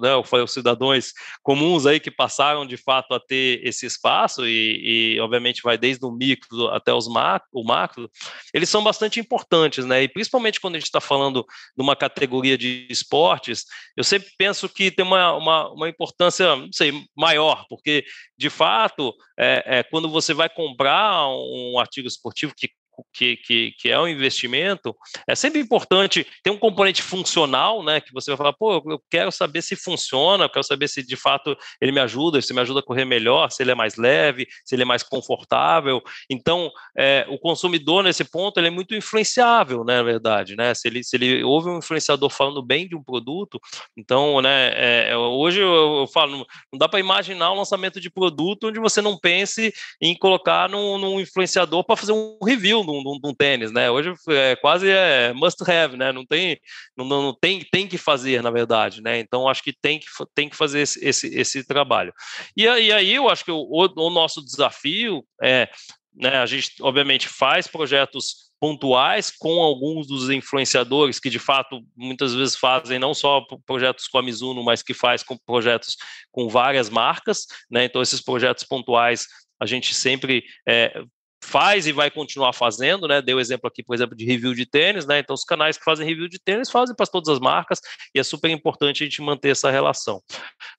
né, 0.00 0.16
os 0.16 0.52
cidadãos 0.52 1.12
comuns 1.42 1.84
aí 1.84 2.00
que 2.00 2.10
passaram 2.10 2.66
de 2.66 2.78
fato 2.78 3.12
a 3.12 3.20
ter 3.20 3.60
esse 3.62 3.84
espaço 3.84 4.48
e, 4.48 5.16
e 5.16 5.20
obviamente 5.20 5.60
vai 5.62 5.76
desde 5.76 6.06
o 6.06 6.10
micro 6.10 6.68
até 6.68 6.90
os 6.90 7.06
macro, 7.06 7.46
o 7.52 7.62
macro, 7.62 8.10
eles 8.54 8.70
são 8.70 8.82
bastante 8.82 9.20
importantes, 9.20 9.84
né, 9.84 10.04
e 10.04 10.08
principalmente 10.08 10.58
quando 10.58 10.76
a 10.76 10.78
gente 10.78 10.86
está 10.86 11.02
falando 11.02 11.44
de 11.76 11.82
uma 11.82 11.94
categoria 11.94 12.56
de 12.56 12.86
esportes, 12.88 13.66
eu 13.94 14.02
sempre 14.02 14.30
penso 14.38 14.66
que 14.66 14.90
tem 14.90 15.04
uma, 15.04 15.34
uma, 15.34 15.70
uma 15.70 15.88
importância, 15.90 16.56
não 16.56 16.72
sei, 16.72 16.92
maior, 17.14 17.66
porque 17.68 18.06
de 18.38 18.48
fato, 18.48 19.14
é, 19.38 19.80
é, 19.80 19.82
quando 19.82 20.08
você 20.08 20.32
vai 20.32 20.48
comprar 20.48 21.28
um 21.28 21.78
artigo 21.78 22.08
esportivo 22.08 22.54
que 22.56 22.70
que, 23.12 23.36
que, 23.36 23.72
que, 23.78 23.88
é 23.88 23.98
um 23.98 24.08
investimento, 24.08 24.94
é 25.26 25.34
sempre 25.34 25.60
importante 25.60 26.26
ter 26.42 26.50
um 26.50 26.58
componente 26.58 27.02
funcional, 27.02 27.82
né? 27.82 28.00
Que 28.00 28.12
você 28.12 28.30
vai 28.30 28.36
falar, 28.38 28.52
pô, 28.52 28.82
eu 28.86 29.02
quero 29.10 29.30
saber 29.32 29.62
se 29.62 29.76
funciona, 29.76 30.44
eu 30.44 30.50
quero 30.50 30.64
saber 30.64 30.88
se 30.88 31.04
de 31.04 31.16
fato 31.16 31.56
ele 31.80 31.92
me 31.92 32.00
ajuda, 32.00 32.40
se 32.40 32.52
me 32.52 32.60
ajuda 32.60 32.80
a 32.80 32.82
correr 32.82 33.04
melhor, 33.04 33.50
se 33.50 33.62
ele 33.62 33.70
é 33.70 33.74
mais 33.74 33.96
leve, 33.96 34.46
se 34.64 34.74
ele 34.74 34.82
é 34.82 34.86
mais 34.86 35.02
confortável. 35.02 36.02
Então, 36.30 36.70
é, 36.96 37.26
o 37.28 37.38
consumidor 37.38 38.02
nesse 38.02 38.24
ponto 38.24 38.58
ele 38.58 38.68
é 38.68 38.70
muito 38.70 38.94
influenciável, 38.94 39.84
né? 39.84 39.96
Na 39.96 40.02
verdade, 40.02 40.56
né? 40.56 40.74
Se 40.74 40.88
ele, 40.88 41.04
se 41.04 41.16
ele 41.16 41.44
ouve 41.44 41.68
um 41.68 41.78
influenciador 41.78 42.30
falando 42.30 42.62
bem 42.62 42.88
de 42.88 42.96
um 42.96 43.02
produto, 43.02 43.60
então, 43.96 44.40
né? 44.40 44.72
É, 44.74 45.16
hoje 45.16 45.60
eu, 45.60 46.00
eu, 46.00 46.06
falo, 46.06 46.32
não, 46.32 46.46
não 46.72 46.78
dá 46.78 46.88
para 46.88 47.00
imaginar 47.00 47.52
um 47.52 47.56
lançamento 47.56 48.00
de 48.00 48.10
produto 48.10 48.68
onde 48.68 48.80
você 48.80 49.00
não 49.00 49.18
pense 49.18 49.72
em 50.00 50.16
colocar 50.16 50.68
num, 50.68 50.98
num 50.98 51.20
influenciador 51.20 51.84
para 51.84 51.96
fazer 51.96 52.12
um 52.12 52.38
review 52.42 52.83
de 52.84 52.90
um, 52.90 53.20
de 53.20 53.28
um, 53.28 53.34
tênis, 53.34 53.72
né? 53.72 53.90
Hoje 53.90 54.12
é 54.28 54.56
quase 54.56 54.88
é 54.88 55.32
must 55.32 55.62
have, 55.70 55.96
né? 55.96 56.12
Não 56.12 56.24
tem, 56.24 56.58
não, 56.96 57.04
não 57.06 57.34
tem, 57.34 57.60
tem 57.70 57.86
que 57.86 57.98
fazer, 57.98 58.42
na 58.42 58.50
verdade, 58.50 59.02
né? 59.02 59.18
Então 59.18 59.48
acho 59.48 59.62
que 59.62 59.72
tem 59.72 59.98
que, 59.98 60.06
tem 60.34 60.48
que 60.48 60.56
fazer 60.56 60.80
esse, 60.80 61.04
esse, 61.04 61.34
esse 61.34 61.64
trabalho. 61.64 62.12
E, 62.56 62.68
aí 62.68 63.14
eu 63.14 63.28
acho 63.28 63.44
que 63.44 63.50
o, 63.50 63.66
o 63.70 64.10
nosso 64.10 64.42
desafio 64.44 65.24
é, 65.42 65.68
né? 66.14 66.36
A 66.38 66.46
gente 66.46 66.74
obviamente 66.80 67.28
faz 67.28 67.66
projetos 67.66 68.44
pontuais 68.60 69.30
com 69.30 69.60
alguns 69.60 70.06
dos 70.06 70.30
influenciadores 70.30 71.18
que 71.18 71.28
de 71.28 71.38
fato 71.38 71.82
muitas 71.96 72.34
vezes 72.34 72.56
fazem 72.56 72.98
não 72.98 73.12
só 73.12 73.44
projetos 73.66 74.06
com 74.06 74.18
a 74.18 74.22
Mizuno, 74.22 74.62
mas 74.62 74.82
que 74.82 74.94
faz 74.94 75.22
com 75.22 75.36
projetos 75.36 75.96
com 76.30 76.48
várias 76.48 76.88
marcas, 76.88 77.46
né? 77.70 77.84
Então 77.84 78.00
esses 78.00 78.22
projetos 78.22 78.64
pontuais 78.64 79.26
a 79.60 79.66
gente 79.66 79.94
sempre 79.94 80.44
é, 80.66 81.02
faz 81.44 81.86
e 81.86 81.92
vai 81.92 82.10
continuar 82.10 82.52
fazendo, 82.52 83.06
né? 83.06 83.20
Deu 83.20 83.38
exemplo 83.38 83.68
aqui, 83.68 83.82
por 83.82 83.94
exemplo, 83.94 84.16
de 84.16 84.24
review 84.24 84.54
de 84.54 84.66
tênis, 84.66 85.06
né? 85.06 85.18
Então, 85.18 85.34
os 85.34 85.44
canais 85.44 85.76
que 85.76 85.84
fazem 85.84 86.06
review 86.06 86.28
de 86.28 86.38
tênis 86.38 86.70
fazem 86.70 86.96
para 86.96 87.06
todas 87.06 87.28
as 87.28 87.38
marcas 87.38 87.80
e 88.14 88.18
é 88.18 88.22
super 88.22 88.50
importante 88.50 89.02
a 89.02 89.06
gente 89.06 89.22
manter 89.22 89.50
essa 89.50 89.70
relação. 89.70 90.22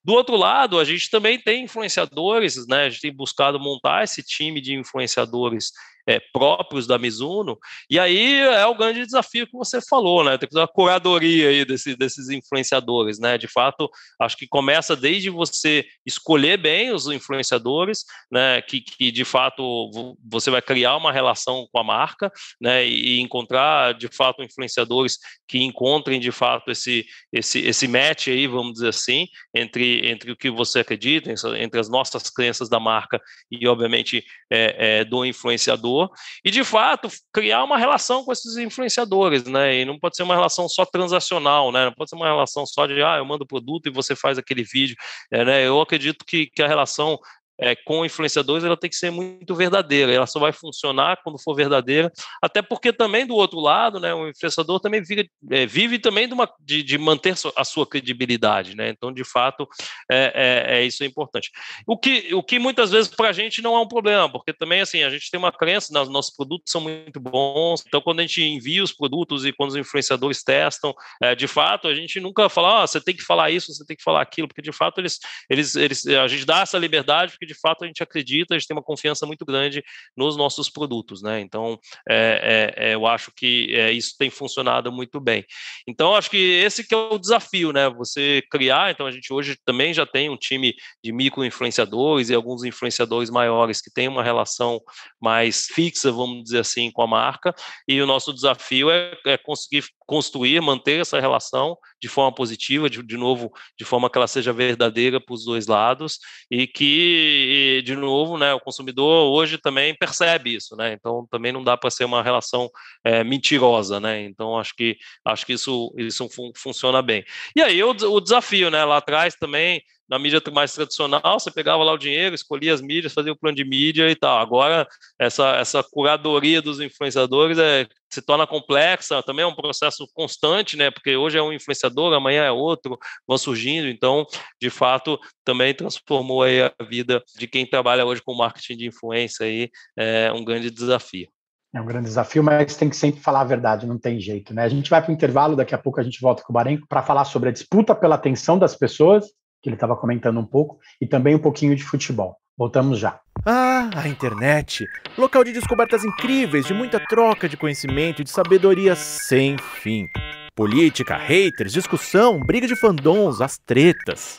Do 0.04 0.12
outro 0.12 0.36
lado, 0.36 0.78
a 0.78 0.84
gente 0.84 1.08
também 1.08 1.38
tem 1.38 1.64
influenciadores, 1.64 2.66
né? 2.66 2.84
A 2.84 2.90
gente 2.90 3.00
tem 3.00 3.14
buscado 3.14 3.58
montar 3.60 4.04
esse 4.04 4.22
time 4.22 4.60
de 4.60 4.74
influenciadores 4.74 5.70
é, 6.06 6.20
próprios 6.32 6.86
da 6.86 6.98
Mizuno, 6.98 7.58
e 7.90 7.98
aí 7.98 8.40
é 8.40 8.66
o 8.66 8.74
grande 8.74 9.04
desafio 9.04 9.46
que 9.46 9.56
você 9.56 9.80
falou, 9.80 10.22
né? 10.22 10.38
Tem 10.38 10.48
que 10.48 10.54
fazer 10.54 10.62
uma 10.62 10.68
curadoria 10.68 11.48
aí 11.48 11.64
desse, 11.64 11.96
desses 11.96 12.28
influenciadores, 12.28 13.18
né? 13.18 13.36
De 13.36 13.48
fato, 13.48 13.90
acho 14.20 14.36
que 14.36 14.46
começa 14.46 14.94
desde 14.94 15.30
você 15.30 15.84
escolher 16.04 16.56
bem 16.58 16.92
os 16.92 17.06
influenciadores, 17.06 18.04
né? 18.30 18.62
Que, 18.62 18.80
que 18.80 19.10
de 19.10 19.24
fato 19.24 19.90
você 20.24 20.50
vai 20.50 20.62
criar 20.62 20.96
uma 20.96 21.12
relação 21.12 21.66
com 21.72 21.78
a 21.78 21.84
marca, 21.84 22.30
né? 22.60 22.86
E 22.86 23.20
encontrar 23.20 23.94
de 23.94 24.08
fato 24.08 24.42
influenciadores 24.42 25.18
que 25.48 25.62
encontrem 25.62 26.20
de 26.20 26.30
fato 26.30 26.70
esse, 26.70 27.06
esse, 27.32 27.60
esse 27.60 27.88
match 27.88 28.28
aí, 28.28 28.46
vamos 28.46 28.74
dizer 28.74 28.88
assim, 28.88 29.26
entre, 29.54 30.06
entre 30.08 30.30
o 30.30 30.36
que 30.36 30.50
você 30.50 30.80
acredita, 30.80 31.32
entre 31.58 31.80
as 31.80 31.88
nossas 31.88 32.28
crenças 32.30 32.68
da 32.68 32.78
marca 32.78 33.20
e, 33.50 33.66
obviamente, 33.66 34.24
é, 34.50 35.00
é, 35.00 35.04
do 35.04 35.24
influenciador, 35.24 35.95
e 36.44 36.50
de 36.50 36.64
fato 36.64 37.08
criar 37.32 37.64
uma 37.64 37.78
relação 37.78 38.24
com 38.24 38.32
esses 38.32 38.56
influenciadores, 38.56 39.44
né? 39.44 39.76
E 39.80 39.84
não 39.84 39.98
pode 39.98 40.16
ser 40.16 40.22
uma 40.22 40.34
relação 40.34 40.68
só 40.68 40.84
transacional, 40.84 41.72
né? 41.72 41.86
Não 41.86 41.92
pode 41.92 42.10
ser 42.10 42.16
uma 42.16 42.26
relação 42.26 42.66
só 42.66 42.86
de 42.86 43.02
ah, 43.02 43.16
eu 43.18 43.24
mando 43.24 43.46
produto 43.46 43.86
e 43.86 43.92
você 43.92 44.14
faz 44.14 44.38
aquele 44.38 44.62
vídeo. 44.62 44.96
É, 45.30 45.44
né? 45.44 45.66
Eu 45.66 45.80
acredito 45.80 46.24
que, 46.26 46.46
que 46.46 46.62
a 46.62 46.68
relação 46.68 47.18
é, 47.58 47.74
com 47.74 48.04
influenciadores, 48.04 48.64
ela 48.64 48.76
tem 48.76 48.90
que 48.90 48.96
ser 48.96 49.10
muito 49.10 49.54
verdadeira. 49.54 50.12
Ela 50.12 50.26
só 50.26 50.38
vai 50.38 50.52
funcionar 50.52 51.18
quando 51.22 51.38
for 51.38 51.54
verdadeira, 51.54 52.12
até 52.42 52.60
porque 52.62 52.92
também 52.92 53.26
do 53.26 53.34
outro 53.34 53.60
lado, 53.60 53.98
né, 53.98 54.14
o 54.14 54.28
influenciador 54.28 54.80
também 54.80 55.02
vive, 55.02 55.30
é, 55.50 55.66
vive 55.66 55.98
também 55.98 56.26
de, 56.26 56.34
uma, 56.34 56.48
de, 56.60 56.82
de, 56.82 56.98
manter 56.98 57.34
a 57.56 57.64
sua 57.64 57.86
credibilidade, 57.86 58.76
né? 58.76 58.90
Então, 58.90 59.12
de 59.12 59.24
fato, 59.24 59.66
é, 60.10 60.32
é, 60.68 60.78
é 60.78 60.84
isso 60.84 61.02
é 61.02 61.06
importante. 61.06 61.50
O 61.86 61.96
que, 61.96 62.34
o 62.34 62.42
que 62.42 62.58
muitas 62.58 62.90
vezes 62.90 63.08
para 63.08 63.28
a 63.28 63.32
gente 63.32 63.62
não 63.62 63.74
é 63.74 63.80
um 63.80 63.88
problema, 63.88 64.30
porque 64.30 64.52
também 64.52 64.80
assim 64.80 65.02
a 65.02 65.10
gente 65.10 65.30
tem 65.30 65.38
uma 65.38 65.52
crença, 65.52 65.92
né, 65.92 66.04
nossos 66.10 66.34
produtos 66.34 66.70
são 66.70 66.80
muito 66.80 67.20
bons. 67.20 67.82
Então, 67.86 68.00
quando 68.00 68.20
a 68.20 68.22
gente 68.22 68.42
envia 68.42 68.82
os 68.82 68.92
produtos 68.92 69.44
e 69.44 69.52
quando 69.52 69.70
os 69.70 69.76
influenciadores 69.76 70.42
testam, 70.42 70.94
é, 71.22 71.34
de 71.34 71.46
fato, 71.46 71.88
a 71.88 71.94
gente 71.94 72.20
nunca 72.20 72.48
fala, 72.48 72.82
ah, 72.82 72.86
você 72.86 73.00
tem 73.00 73.14
que 73.14 73.22
falar 73.22 73.50
isso, 73.50 73.72
você 73.72 73.84
tem 73.84 73.96
que 73.96 74.02
falar 74.02 74.20
aquilo, 74.20 74.48
porque 74.48 74.62
de 74.62 74.72
fato 74.72 75.00
eles, 75.00 75.18
eles, 75.48 75.74
eles 75.74 76.06
a 76.06 76.26
gente 76.28 76.44
dá 76.44 76.60
essa 76.60 76.78
liberdade 76.78 77.32
porque 77.32 77.45
de 77.46 77.54
fato 77.54 77.84
a 77.84 77.86
gente 77.86 78.02
acredita, 78.02 78.54
a 78.54 78.58
gente 78.58 78.66
tem 78.66 78.76
uma 78.76 78.82
confiança 78.82 79.26
muito 79.26 79.44
grande 79.44 79.82
nos 80.16 80.36
nossos 80.36 80.68
produtos, 80.68 81.22
né? 81.22 81.40
Então, 81.40 81.78
é, 82.08 82.74
é, 82.76 82.90
é 82.90 82.94
eu 82.94 83.06
acho 83.06 83.32
que 83.34 83.74
é, 83.74 83.92
isso 83.92 84.14
tem 84.18 84.30
funcionado 84.30 84.92
muito 84.92 85.20
bem. 85.20 85.44
Então, 85.86 86.14
acho 86.14 86.30
que 86.30 86.36
esse 86.36 86.86
que 86.86 86.94
é 86.94 86.96
o 86.96 87.18
desafio, 87.18 87.72
né? 87.72 87.88
Você 87.90 88.42
criar, 88.50 88.90
então 88.90 89.06
a 89.06 89.10
gente 89.10 89.32
hoje 89.32 89.56
também 89.64 89.94
já 89.94 90.04
tem 90.04 90.28
um 90.28 90.36
time 90.36 90.74
de 91.02 91.12
micro-influenciadores 91.12 92.30
e 92.30 92.34
alguns 92.34 92.64
influenciadores 92.64 93.30
maiores 93.30 93.80
que 93.80 93.90
têm 93.90 94.08
uma 94.08 94.22
relação 94.22 94.80
mais 95.20 95.66
fixa, 95.66 96.10
vamos 96.10 96.42
dizer 96.44 96.60
assim, 96.60 96.90
com 96.90 97.02
a 97.02 97.06
marca, 97.06 97.54
e 97.86 98.00
o 98.00 98.06
nosso 98.06 98.32
desafio 98.32 98.90
é, 98.90 99.16
é 99.26 99.36
conseguir 99.36 99.84
construir, 100.06 100.60
manter 100.60 101.00
essa 101.00 101.20
relação 101.20 101.76
de 102.00 102.08
forma 102.08 102.32
positiva, 102.32 102.88
de, 102.88 103.02
de 103.02 103.16
novo, 103.16 103.50
de 103.78 103.84
forma 103.84 104.08
que 104.08 104.16
ela 104.16 104.28
seja 104.28 104.52
verdadeira 104.52 105.20
para 105.20 105.34
os 105.34 105.44
dois 105.44 105.66
lados 105.66 106.18
e 106.50 106.66
que, 106.66 107.35
de 107.84 107.96
novo, 107.96 108.38
né, 108.38 108.52
o 108.54 108.60
consumidor 108.60 109.32
hoje 109.32 109.58
também 109.58 109.94
percebe 109.94 110.54
isso, 110.54 110.76
né? 110.76 110.92
Então 110.92 111.26
também 111.30 111.52
não 111.52 111.62
dá 111.62 111.76
para 111.76 111.90
ser 111.90 112.04
uma 112.04 112.22
relação 112.22 112.70
é, 113.04 113.22
mentirosa, 113.24 114.00
né? 114.00 114.22
Então 114.22 114.58
acho 114.58 114.74
que 114.74 114.96
acho 115.24 115.46
que 115.46 115.52
isso 115.54 115.92
isso 115.96 116.28
fun 116.28 116.52
funciona 116.56 117.02
bem. 117.02 117.24
E 117.54 117.62
aí 117.62 117.82
o, 117.82 117.90
o 117.90 118.20
desafio, 118.20 118.70
né? 118.70 118.84
Lá 118.84 118.98
atrás 118.98 119.34
também 119.34 119.82
na 120.08 120.18
mídia 120.18 120.40
mais 120.52 120.72
tradicional, 120.72 121.38
você 121.38 121.50
pegava 121.50 121.82
lá 121.82 121.92
o 121.92 121.98
dinheiro, 121.98 122.34
escolhia 122.34 122.72
as 122.72 122.80
mídias, 122.80 123.12
fazia 123.12 123.32
o 123.32 123.36
plano 123.36 123.56
de 123.56 123.64
mídia 123.64 124.08
e 124.10 124.14
tal. 124.14 124.38
Agora, 124.38 124.86
essa, 125.18 125.56
essa 125.56 125.82
curadoria 125.82 126.62
dos 126.62 126.80
influenciadores 126.80 127.58
é, 127.58 127.86
se 128.08 128.22
torna 128.22 128.46
complexa, 128.46 129.22
também 129.22 129.42
é 129.42 129.46
um 129.46 129.54
processo 129.54 130.08
constante, 130.14 130.76
né? 130.76 130.90
Porque 130.90 131.16
hoje 131.16 131.38
é 131.38 131.42
um 131.42 131.52
influenciador, 131.52 132.12
amanhã 132.14 132.44
é 132.44 132.50
outro, 132.50 132.98
vão 133.26 133.36
surgindo. 133.36 133.88
Então, 133.88 134.24
de 134.60 134.70
fato, 134.70 135.18
também 135.44 135.74
transformou 135.74 136.42
aí 136.42 136.62
a 136.62 136.72
vida 136.88 137.22
de 137.36 137.46
quem 137.48 137.66
trabalha 137.66 138.06
hoje 138.06 138.22
com 138.22 138.34
marketing 138.34 138.76
de 138.76 138.86
influência 138.86 139.44
aí, 139.44 139.70
é 139.96 140.32
um 140.32 140.44
grande 140.44 140.70
desafio. 140.70 141.28
É 141.74 141.80
um 141.80 141.84
grande 141.84 142.06
desafio, 142.06 142.42
mas 142.42 142.76
tem 142.76 142.88
que 142.88 142.96
sempre 142.96 143.20
falar 143.20 143.42
a 143.42 143.44
verdade, 143.44 143.86
não 143.86 143.98
tem 143.98 144.18
jeito, 144.18 144.54
né? 144.54 144.62
A 144.62 144.68
gente 144.68 144.88
vai 144.88 145.02
para 145.02 145.10
o 145.10 145.14
intervalo, 145.14 145.56
daqui 145.56 145.74
a 145.74 145.78
pouco 145.78 146.00
a 146.00 146.02
gente 146.02 146.20
volta 146.20 146.42
com 146.42 146.50
o 146.50 146.54
Barenco 146.54 146.86
para 146.88 147.02
falar 147.02 147.24
sobre 147.26 147.50
a 147.50 147.52
disputa 147.52 147.94
pela 147.94 148.14
atenção 148.14 148.58
das 148.58 148.74
pessoas 148.74 149.26
que 149.66 149.70
ele 149.70 149.74
estava 149.74 149.96
comentando 149.96 150.38
um 150.38 150.46
pouco, 150.46 150.78
e 151.00 151.06
também 151.08 151.34
um 151.34 151.40
pouquinho 151.40 151.74
de 151.74 151.82
futebol. 151.82 152.36
Voltamos 152.56 153.00
já. 153.00 153.18
Ah, 153.44 153.90
a 153.96 154.06
internet! 154.06 154.86
Local 155.18 155.42
de 155.42 155.52
descobertas 155.52 156.04
incríveis, 156.04 156.66
de 156.66 156.72
muita 156.72 157.00
troca 157.00 157.48
de 157.48 157.56
conhecimento 157.56 158.22
e 158.22 158.24
de 158.24 158.30
sabedoria 158.30 158.94
sem 158.94 159.58
fim. 159.58 160.06
Política, 160.54 161.16
haters, 161.16 161.72
discussão, 161.72 162.38
briga 162.38 162.68
de 162.68 162.76
fandons, 162.76 163.40
as 163.40 163.58
tretas. 163.58 164.38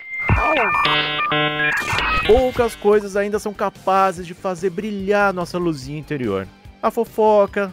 Poucas 2.25 2.73
coisas 2.77 3.17
ainda 3.17 3.37
são 3.37 3.53
capazes 3.53 4.25
de 4.25 4.33
fazer 4.33 4.69
brilhar 4.69 5.33
nossa 5.33 5.57
luzinha 5.57 5.99
interior. 5.99 6.47
A 6.81 6.89
fofoca, 6.89 7.69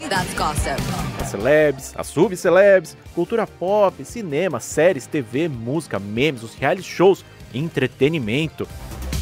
as 1.20 1.28
celebs, 1.28 1.94
as 1.96 2.06
subcelebs, 2.08 2.96
cultura 3.14 3.46
pop, 3.46 4.04
cinema, 4.04 4.58
séries, 4.58 5.06
TV, 5.06 5.48
música, 5.48 5.98
memes, 5.98 6.42
os 6.42 6.54
reality 6.54 6.88
shows, 6.88 7.24
entretenimento. 7.54 8.66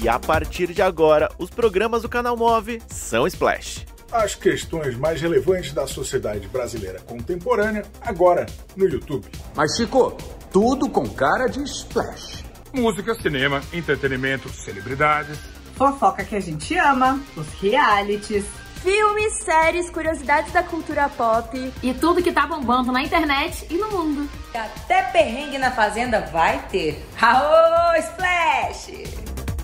E 0.02 0.08
a 0.08 0.18
partir 0.18 0.72
de 0.72 0.82
agora, 0.82 1.30
os 1.38 1.50
programas 1.50 2.02
do 2.02 2.08
canal 2.08 2.36
Move 2.36 2.82
são 2.88 3.26
Splash. 3.26 3.86
As 4.10 4.34
questões 4.34 4.96
mais 4.96 5.20
relevantes 5.20 5.72
da 5.72 5.86
sociedade 5.86 6.48
brasileira 6.48 7.00
contemporânea, 7.00 7.84
agora 8.00 8.46
no 8.76 8.88
YouTube. 8.88 9.26
Mas, 9.54 9.76
Chico, 9.76 10.16
tudo 10.52 10.90
com 10.90 11.08
cara 11.08 11.46
de 11.46 11.62
Splash. 11.62 12.44
Música, 12.74 13.14
cinema, 13.14 13.62
entretenimento, 13.72 14.48
celebridades. 14.48 15.38
Fofoca 15.74 16.24
que 16.24 16.36
a 16.36 16.40
gente 16.40 16.76
ama, 16.76 17.20
os 17.36 17.46
realities 17.60 18.44
filmes, 18.82 19.34
séries, 19.34 19.88
curiosidades 19.88 20.52
da 20.52 20.62
cultura 20.62 21.08
pop 21.08 21.72
e 21.82 21.94
tudo 21.94 22.20
que 22.20 22.32
tá 22.32 22.46
bombando 22.48 22.90
na 22.90 23.00
internet 23.00 23.64
e 23.70 23.74
no 23.74 23.88
mundo. 23.90 24.28
Até 24.52 25.04
perrengue 25.04 25.56
na 25.56 25.70
fazenda 25.70 26.20
vai 26.32 26.66
ter. 26.68 27.00
Aô, 27.20 27.94
Splash! 27.96 29.04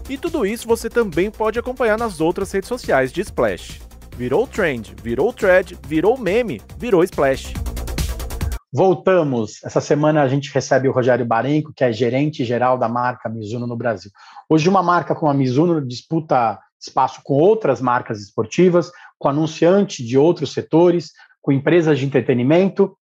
E 0.09 0.17
tudo 0.17 0.47
isso 0.47 0.69
você 0.69 0.89
também 0.89 1.33
pode 1.33 1.59
acompanhar 1.59 1.99
nas 1.99 2.21
outras 2.21 2.53
redes 2.53 2.69
sociais 2.69 3.13
de 3.13 3.21
Splash. 3.23 3.81
Virou 4.17 4.47
trend, 4.47 4.95
virou 5.03 5.33
thread, 5.33 5.77
virou 5.85 6.17
meme, 6.17 6.63
virou 6.79 7.03
Splash. 7.03 7.55
Voltamos. 8.73 9.65
Essa 9.65 9.81
semana 9.81 10.23
a 10.23 10.29
gente 10.29 10.53
recebe 10.53 10.89
o 10.89 10.93
Rogério 10.93 11.27
Barenco, 11.27 11.73
que 11.75 11.83
é 11.83 11.91
gerente 11.91 12.45
geral 12.45 12.79
da 12.79 12.89
marca 12.89 13.29
Mizuno 13.29 13.67
no 13.67 13.77
Brasil. 13.77 14.13
Hoje 14.49 14.69
uma 14.69 14.83
marca 14.83 15.15
como 15.15 15.31
a 15.31 15.35
Mizuno 15.35 15.85
disputa 15.85 16.59
espaço 16.81 17.21
com 17.25 17.35
outras 17.35 17.81
marcas 17.81 18.21
esportivas, 18.21 18.91
com 19.19 19.29
anunciantes 19.29 20.07
de 20.07 20.17
outros 20.17 20.53
setores, 20.53 21.13
com 21.43 21.53
empresas 21.53 21.99
de 21.99 22.07
entretenimento 22.07 22.97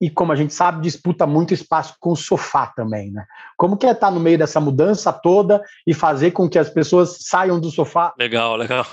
e, 0.00 0.08
como 0.08 0.30
a 0.30 0.36
gente 0.36 0.54
sabe, 0.54 0.80
disputa 0.80 1.26
muito 1.26 1.52
espaço 1.52 1.96
com 1.98 2.12
o 2.12 2.16
sofá 2.16 2.68
também, 2.68 3.10
né? 3.10 3.26
Como 3.56 3.76
que 3.76 3.84
é 3.84 3.90
estar 3.90 4.12
no 4.12 4.20
meio 4.20 4.38
dessa 4.38 4.60
mudança 4.60 5.12
toda 5.12 5.60
e 5.84 5.92
fazer 5.92 6.30
com 6.30 6.48
que 6.48 6.58
as 6.58 6.70
pessoas 6.70 7.18
saiam 7.22 7.58
do 7.58 7.70
sofá? 7.70 8.14
Legal, 8.16 8.54
legal. 8.54 8.86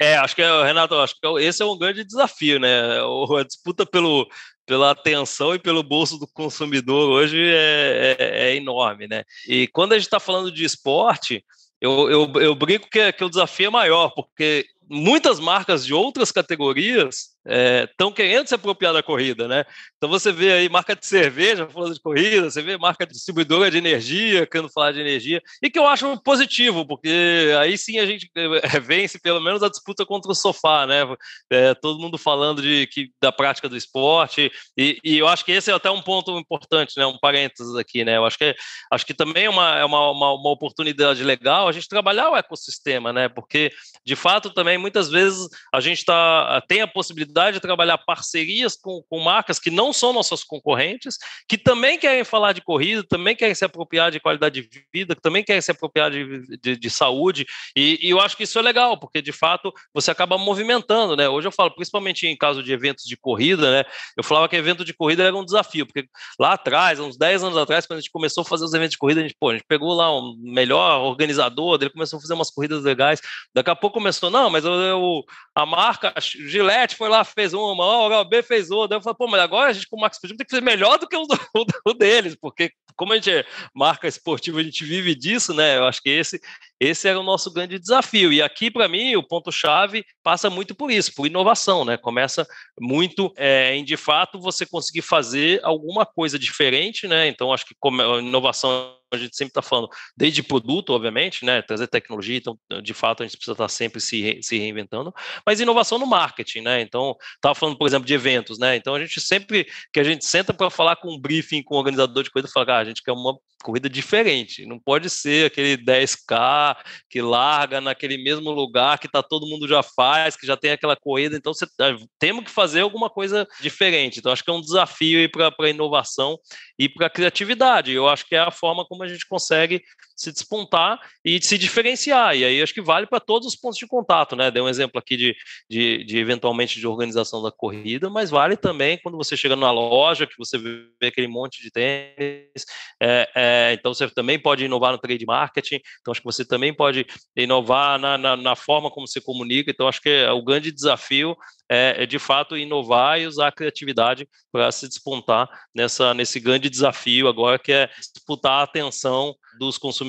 É, 0.00 0.16
acho 0.16 0.34
que, 0.34 0.42
Renato, 0.42 0.94
acho 0.94 1.14
que 1.20 1.26
esse 1.40 1.62
é 1.62 1.66
um 1.66 1.76
grande 1.76 2.04
desafio, 2.04 2.58
né? 2.58 2.98
A 3.38 3.42
disputa 3.44 3.84
pelo, 3.84 4.26
pela 4.64 4.90
atenção 4.92 5.54
e 5.54 5.58
pelo 5.58 5.82
bolso 5.82 6.18
do 6.18 6.26
consumidor 6.26 7.10
hoje 7.10 7.38
é, 7.38 8.16
é, 8.18 8.48
é 8.48 8.56
enorme, 8.56 9.06
né? 9.06 9.24
E 9.46 9.68
quando 9.68 9.92
a 9.92 9.96
gente 9.96 10.06
está 10.06 10.18
falando 10.18 10.50
de 10.50 10.64
esporte, 10.64 11.44
eu, 11.86 12.10
eu, 12.10 12.42
eu 12.42 12.54
brinco 12.54 12.88
que, 12.90 13.12
que 13.12 13.24
o 13.24 13.28
desafio 13.28 13.68
é 13.68 13.70
maior, 13.70 14.10
porque 14.10 14.66
muitas 14.88 15.40
marcas 15.40 15.84
de 15.84 15.94
outras 15.94 16.30
categorias 16.32 17.35
estão 17.46 18.08
é, 18.08 18.12
querendo 18.12 18.48
se 18.48 18.54
apropriar 18.54 18.92
da 18.92 19.02
corrida, 19.02 19.46
né? 19.46 19.64
Então 19.96 20.08
você 20.08 20.32
vê 20.32 20.52
aí 20.52 20.68
marca 20.68 20.96
de 20.96 21.06
cerveja 21.06 21.68
falando 21.68 21.94
de 21.94 22.00
corrida, 22.00 22.50
você 22.50 22.60
vê 22.60 22.76
marca 22.76 23.06
distribuidora 23.06 23.70
de 23.70 23.78
energia 23.78 24.46
querendo 24.46 24.68
falar 24.68 24.92
de 24.92 25.00
energia, 25.00 25.40
e 25.62 25.70
que 25.70 25.78
eu 25.78 25.86
acho 25.86 26.20
positivo, 26.22 26.84
porque 26.84 27.54
aí 27.60 27.78
sim 27.78 27.98
a 27.98 28.06
gente 28.06 28.28
é, 28.34 28.80
vence 28.80 29.18
pelo 29.20 29.40
menos 29.40 29.62
a 29.62 29.68
disputa 29.68 30.04
contra 30.04 30.32
o 30.32 30.34
sofá, 30.34 30.86
né? 30.86 31.02
É, 31.50 31.74
todo 31.74 32.00
mundo 32.00 32.18
falando 32.18 32.60
de, 32.60 32.88
que, 32.88 33.10
da 33.20 33.30
prática 33.30 33.68
do 33.68 33.76
esporte, 33.76 34.50
e, 34.76 34.98
e, 35.04 35.18
eu 35.18 35.28
acho 35.28 35.44
que 35.44 35.52
esse 35.52 35.70
é 35.70 35.74
até 35.74 35.90
um 35.90 36.02
ponto 36.02 36.36
importante, 36.38 36.98
né? 36.98 37.06
Um 37.06 37.18
parênteses 37.18 37.76
aqui, 37.76 38.04
né? 38.04 38.16
Eu 38.16 38.24
acho 38.24 38.38
que, 38.38 38.56
acho 38.90 39.06
que 39.06 39.14
também 39.14 39.44
é 39.44 39.50
uma, 39.50 39.78
é 39.78 39.84
uma, 39.84 40.10
uma, 40.10 40.32
uma 40.34 40.50
oportunidade 40.50 41.22
legal 41.22 41.68
a 41.68 41.72
gente 41.72 41.88
trabalhar 41.88 42.30
o 42.30 42.36
ecossistema, 42.36 43.12
né? 43.12 43.28
Porque, 43.28 43.70
de 44.04 44.16
fato, 44.16 44.50
também 44.50 44.76
muitas 44.76 45.08
vezes 45.08 45.48
a 45.72 45.80
gente 45.80 46.04
tá, 46.04 46.60
tem 46.66 46.80
a 46.80 46.86
possibilidade 46.86 47.35
de 47.52 47.60
trabalhar 47.60 47.98
parcerias 47.98 48.76
com, 48.76 49.02
com 49.08 49.20
marcas 49.20 49.58
que 49.58 49.70
não 49.70 49.92
são 49.92 50.12
nossas 50.12 50.42
concorrentes, 50.42 51.16
que 51.48 51.58
também 51.58 51.98
querem 51.98 52.24
falar 52.24 52.52
de 52.52 52.60
corrida, 52.60 53.04
também 53.04 53.36
querem 53.36 53.54
se 53.54 53.64
apropriar 53.64 54.10
de 54.10 54.20
qualidade 54.20 54.62
de 54.62 54.84
vida, 54.92 55.14
que 55.14 55.20
também 55.20 55.44
querem 55.44 55.60
se 55.60 55.70
apropriar 55.70 56.10
de, 56.10 56.58
de, 56.58 56.76
de 56.76 56.90
saúde, 56.90 57.46
e, 57.76 57.98
e, 58.02 58.10
eu 58.10 58.20
acho 58.20 58.36
que 58.36 58.44
isso 58.44 58.58
é 58.58 58.62
legal, 58.62 58.98
porque 58.98 59.20
de 59.20 59.32
fato 59.32 59.72
você 59.92 60.10
acaba 60.10 60.38
movimentando, 60.38 61.16
né? 61.16 61.28
Hoje 61.28 61.48
eu 61.48 61.52
falo, 61.52 61.70
principalmente 61.70 62.26
em 62.26 62.36
caso 62.36 62.62
de 62.62 62.72
eventos 62.72 63.04
de 63.04 63.16
corrida, 63.16 63.70
né? 63.70 63.84
Eu 64.16 64.24
falava 64.24 64.48
que 64.48 64.56
evento 64.56 64.84
de 64.84 64.94
corrida 64.94 65.22
era 65.22 65.36
um 65.36 65.44
desafio, 65.44 65.86
porque 65.86 66.08
lá 66.38 66.54
atrás, 66.54 66.98
uns 66.98 67.16
10 67.16 67.44
anos 67.44 67.58
atrás, 67.58 67.86
quando 67.86 67.98
a 67.98 68.00
gente 68.00 68.10
começou 68.10 68.42
a 68.42 68.44
fazer 68.44 68.64
os 68.64 68.72
eventos 68.72 68.92
de 68.92 68.98
corrida, 68.98 69.20
a 69.20 69.22
gente, 69.22 69.36
pô, 69.38 69.50
a 69.50 69.52
gente 69.54 69.66
pegou 69.68 69.92
lá 69.94 70.16
um 70.16 70.34
melhor 70.38 71.00
organizador, 71.02 71.78
ele 71.80 71.90
começou 71.90 72.18
a 72.18 72.22
fazer 72.22 72.34
umas 72.34 72.50
corridas 72.50 72.82
legais, 72.82 73.20
daqui 73.54 73.70
a 73.70 73.76
pouco 73.76 73.98
começou, 73.98 74.30
não, 74.30 74.50
mas 74.50 74.64
eu, 74.64 74.72
eu 74.72 75.24
a 75.54 75.64
marca 75.64 76.12
Gillette 76.20 76.96
foi 76.96 77.08
lá, 77.08 77.25
fez 77.26 77.52
uma, 77.52 77.84
a 77.84 78.04
Oral 78.04 78.28
fez 78.46 78.70
outra. 78.70 78.96
Eu 78.96 79.02
falei, 79.02 79.16
pô, 79.16 79.26
mas 79.26 79.40
agora 79.40 79.70
a 79.70 79.72
gente, 79.72 79.88
com 79.88 79.96
o 79.96 80.00
Max 80.00 80.16
Esportivo, 80.16 80.38
tem 80.38 80.46
que 80.46 80.50
fazer 80.50 80.62
melhor 80.62 80.98
do 80.98 81.06
que 81.06 81.16
o, 81.16 81.22
o, 81.54 81.66
o, 81.90 81.94
deles, 81.94 82.36
porque 82.40 82.70
como 82.96 83.12
a 83.12 83.16
gente 83.16 83.30
é 83.30 83.44
marca 83.74 84.08
esportiva, 84.08 84.60
a 84.60 84.62
gente 84.62 84.84
vive 84.84 85.14
disso, 85.14 85.52
né? 85.52 85.76
Eu 85.76 85.84
acho 85.84 86.00
que 86.00 86.08
esse, 86.08 86.40
esse 86.80 87.06
era 87.06 87.20
o 87.20 87.22
nosso 87.22 87.52
grande 87.52 87.78
desafio. 87.78 88.32
E 88.32 88.40
aqui, 88.40 88.70
para 88.70 88.88
mim, 88.88 89.14
o 89.16 89.22
ponto-chave 89.22 90.04
passa 90.22 90.48
muito 90.48 90.74
por 90.74 90.90
isso, 90.90 91.12
por 91.14 91.26
inovação, 91.26 91.84
né? 91.84 91.96
Começa 91.98 92.46
muito 92.80 93.32
é, 93.36 93.74
em, 93.74 93.84
de 93.84 93.96
fato, 93.96 94.40
você 94.40 94.64
conseguir 94.64 95.02
fazer 95.02 95.60
alguma 95.62 96.06
coisa 96.06 96.38
diferente, 96.38 97.06
né? 97.06 97.28
Então, 97.28 97.52
acho 97.52 97.66
que 97.66 97.74
inovação 98.20 98.95
a 99.16 99.20
gente 99.20 99.36
sempre 99.36 99.50
está 99.50 99.62
falando, 99.62 99.88
desde 100.16 100.42
produto, 100.42 100.90
obviamente, 100.90 101.44
né, 101.44 101.62
trazer 101.62 101.86
tecnologia, 101.86 102.38
então, 102.38 102.58
de 102.82 102.94
fato, 102.94 103.22
a 103.22 103.26
gente 103.26 103.36
precisa 103.36 103.52
estar 103.52 103.64
tá 103.64 103.68
sempre 103.68 104.00
se, 104.00 104.22
re, 104.22 104.42
se 104.42 104.58
reinventando, 104.58 105.12
mas 105.44 105.60
inovação 105.60 105.98
no 105.98 106.06
marketing, 106.06 106.62
né, 106.62 106.80
então, 106.80 107.16
estava 107.34 107.54
falando, 107.54 107.78
por 107.78 107.86
exemplo, 107.86 108.06
de 108.06 108.14
eventos, 108.14 108.58
né, 108.58 108.76
então 108.76 108.94
a 108.94 109.00
gente 109.00 109.20
sempre, 109.20 109.66
que 109.92 110.00
a 110.00 110.04
gente 110.04 110.24
senta 110.24 110.52
para 110.52 110.70
falar 110.70 110.96
com 110.96 111.12
um 111.12 111.18
briefing 111.18 111.62
com 111.62 111.74
um 111.74 111.78
organizador 111.78 112.22
de 112.22 112.30
corrida, 112.30 112.48
fala, 112.52 112.74
ah, 112.74 112.78
a 112.78 112.84
gente 112.84 113.02
quer 113.02 113.12
uma 113.12 113.38
corrida 113.62 113.88
diferente, 113.88 114.64
não 114.64 114.78
pode 114.78 115.10
ser 115.10 115.46
aquele 115.46 115.76
10K 115.76 116.76
que 117.10 117.20
larga 117.20 117.80
naquele 117.80 118.16
mesmo 118.16 118.50
lugar 118.50 118.98
que 118.98 119.08
tá 119.08 119.22
todo 119.22 119.46
mundo 119.46 119.66
já 119.66 119.82
faz, 119.82 120.36
que 120.36 120.46
já 120.46 120.56
tem 120.56 120.70
aquela 120.70 120.94
corrida, 120.94 121.36
então 121.36 121.52
você, 121.52 121.66
ah, 121.80 121.96
temos 122.18 122.44
que 122.44 122.50
fazer 122.50 122.82
alguma 122.82 123.10
coisa 123.10 123.46
diferente, 123.60 124.18
então 124.18 124.30
acho 124.30 124.44
que 124.44 124.50
é 124.50 124.52
um 124.52 124.60
desafio 124.60 125.28
para 125.30 125.52
a 125.58 125.68
inovação 125.68 126.38
e 126.78 126.88
para 126.88 127.06
a 127.06 127.10
criatividade, 127.10 127.92
eu 127.92 128.08
acho 128.08 128.26
que 128.26 128.36
é 128.36 128.40
a 128.40 128.50
forma 128.50 128.84
como 128.84 129.02
a 129.06 129.12
gente 129.14 129.26
consegue 129.26 129.82
se 130.16 130.32
despontar 130.32 130.98
e 131.22 131.40
se 131.42 131.58
diferenciar. 131.58 132.34
E 132.34 132.44
aí 132.44 132.62
acho 132.62 132.72
que 132.72 132.80
vale 132.80 133.06
para 133.06 133.20
todos 133.20 133.46
os 133.46 133.54
pontos 133.54 133.78
de 133.78 133.86
contato, 133.86 134.34
né? 134.34 134.50
Dei 134.50 134.62
um 134.62 134.68
exemplo 134.68 134.98
aqui 134.98 135.16
de, 135.16 135.36
de, 135.68 136.04
de, 136.04 136.18
eventualmente 136.18 136.80
de 136.80 136.86
organização 136.86 137.42
da 137.42 137.52
corrida, 137.52 138.08
mas 138.08 138.30
vale 138.30 138.56
também 138.56 138.98
quando 139.02 139.18
você 139.18 139.36
chega 139.36 139.54
numa 139.54 139.70
loja 139.70 140.26
que 140.26 140.38
você 140.38 140.56
vê 140.58 141.08
aquele 141.08 141.28
monte 141.28 141.62
de 141.62 141.70
tênis. 141.70 142.64
É, 143.00 143.30
é, 143.34 143.72
então 143.74 143.92
você 143.92 144.08
também 144.08 144.38
pode 144.38 144.64
inovar 144.64 144.92
no 144.92 144.98
trade 144.98 145.26
marketing. 145.26 145.80
Então 146.00 146.12
acho 146.12 146.20
que 146.20 146.26
você 146.26 146.44
também 146.44 146.72
pode 146.72 147.06
inovar 147.36 147.98
na, 147.98 148.16
na, 148.16 148.36
na 148.36 148.56
forma 148.56 148.90
como 148.90 149.06
você 149.06 149.20
comunica. 149.20 149.70
Então 149.70 149.86
acho 149.86 150.00
que 150.00 150.08
é, 150.08 150.32
o 150.32 150.42
grande 150.42 150.72
desafio 150.72 151.36
é, 151.68 152.02
é, 152.02 152.06
de 152.06 152.18
fato 152.18 152.56
inovar 152.56 153.20
e 153.20 153.26
usar 153.26 153.48
a 153.48 153.52
criatividade 153.52 154.28
para 154.52 154.70
se 154.70 154.88
despontar 154.88 155.48
nessa, 155.74 156.14
nesse 156.14 156.38
grande 156.38 156.70
desafio 156.70 157.28
agora 157.28 157.58
que 157.58 157.72
é 157.72 157.90
disputar 157.98 158.60
a 158.60 158.62
atenção 158.62 159.34
dos 159.58 159.76
consumidores 159.78 160.05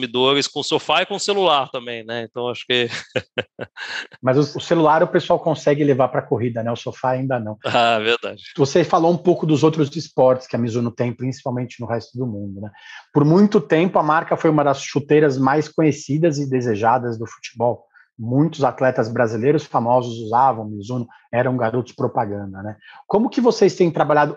com 0.52 0.64
sofá 0.64 1.02
e 1.02 1.06
com 1.06 1.18
celular 1.18 1.70
também, 1.70 2.04
né? 2.04 2.24
Então 2.30 2.50
acho 2.50 2.66
que. 2.66 2.90
Mas 4.22 4.38
o, 4.38 4.60
celular 4.60 5.02
o 5.04 5.08
pessoal 5.08 5.40
consegue 5.40 5.84
levar 5.84 6.10
para 6.10 6.20
a 6.20 6.24
corrida, 6.24 6.62
né? 6.62 6.72
O 6.72 6.76
sofá 6.76 7.12
ainda 7.12 7.40
não. 7.40 7.58
Ah, 7.88 8.00
verdade. 8.00 8.44
Você 8.58 8.84
falou 8.84 9.12
um 9.12 9.18
pouco 9.18 9.46
dos 9.46 9.64
outros 9.64 9.96
esportes 9.96 10.48
que 10.48 10.56
a 10.56 10.60
Mizuno 10.60 10.92
tem, 10.92 11.14
principalmente 11.14 11.80
no 11.80 11.88
resto 11.88 12.18
do 12.18 12.26
mundo, 12.26 12.60
né? 12.60 12.72
Por 13.14 13.24
muito 13.24 13.62
tempo 13.62 14.00
a 14.00 14.04
marca 14.04 14.36
foi 14.36 14.50
uma 14.50 14.64
das 14.64 14.82
chuteiras 14.82 15.38
mais 15.38 15.70
conhecidas 15.70 16.38
e 16.38 16.50
desejadas 16.50 17.18
do 17.18 17.26
futebol 17.28 17.86
muitos 18.17 18.63
atletas 18.63 19.10
brasileiros 19.10 19.65
famosos 19.65 20.19
usavam 20.19 20.65
Mizuno, 20.65 21.08
eram 21.32 21.56
garotos 21.56 21.93
propaganda, 21.93 22.63
né? 22.63 22.77
Como 23.06 23.30
que 23.30 23.39
vocês 23.39 23.75
têm 23.75 23.91
trabalhado 23.91 24.36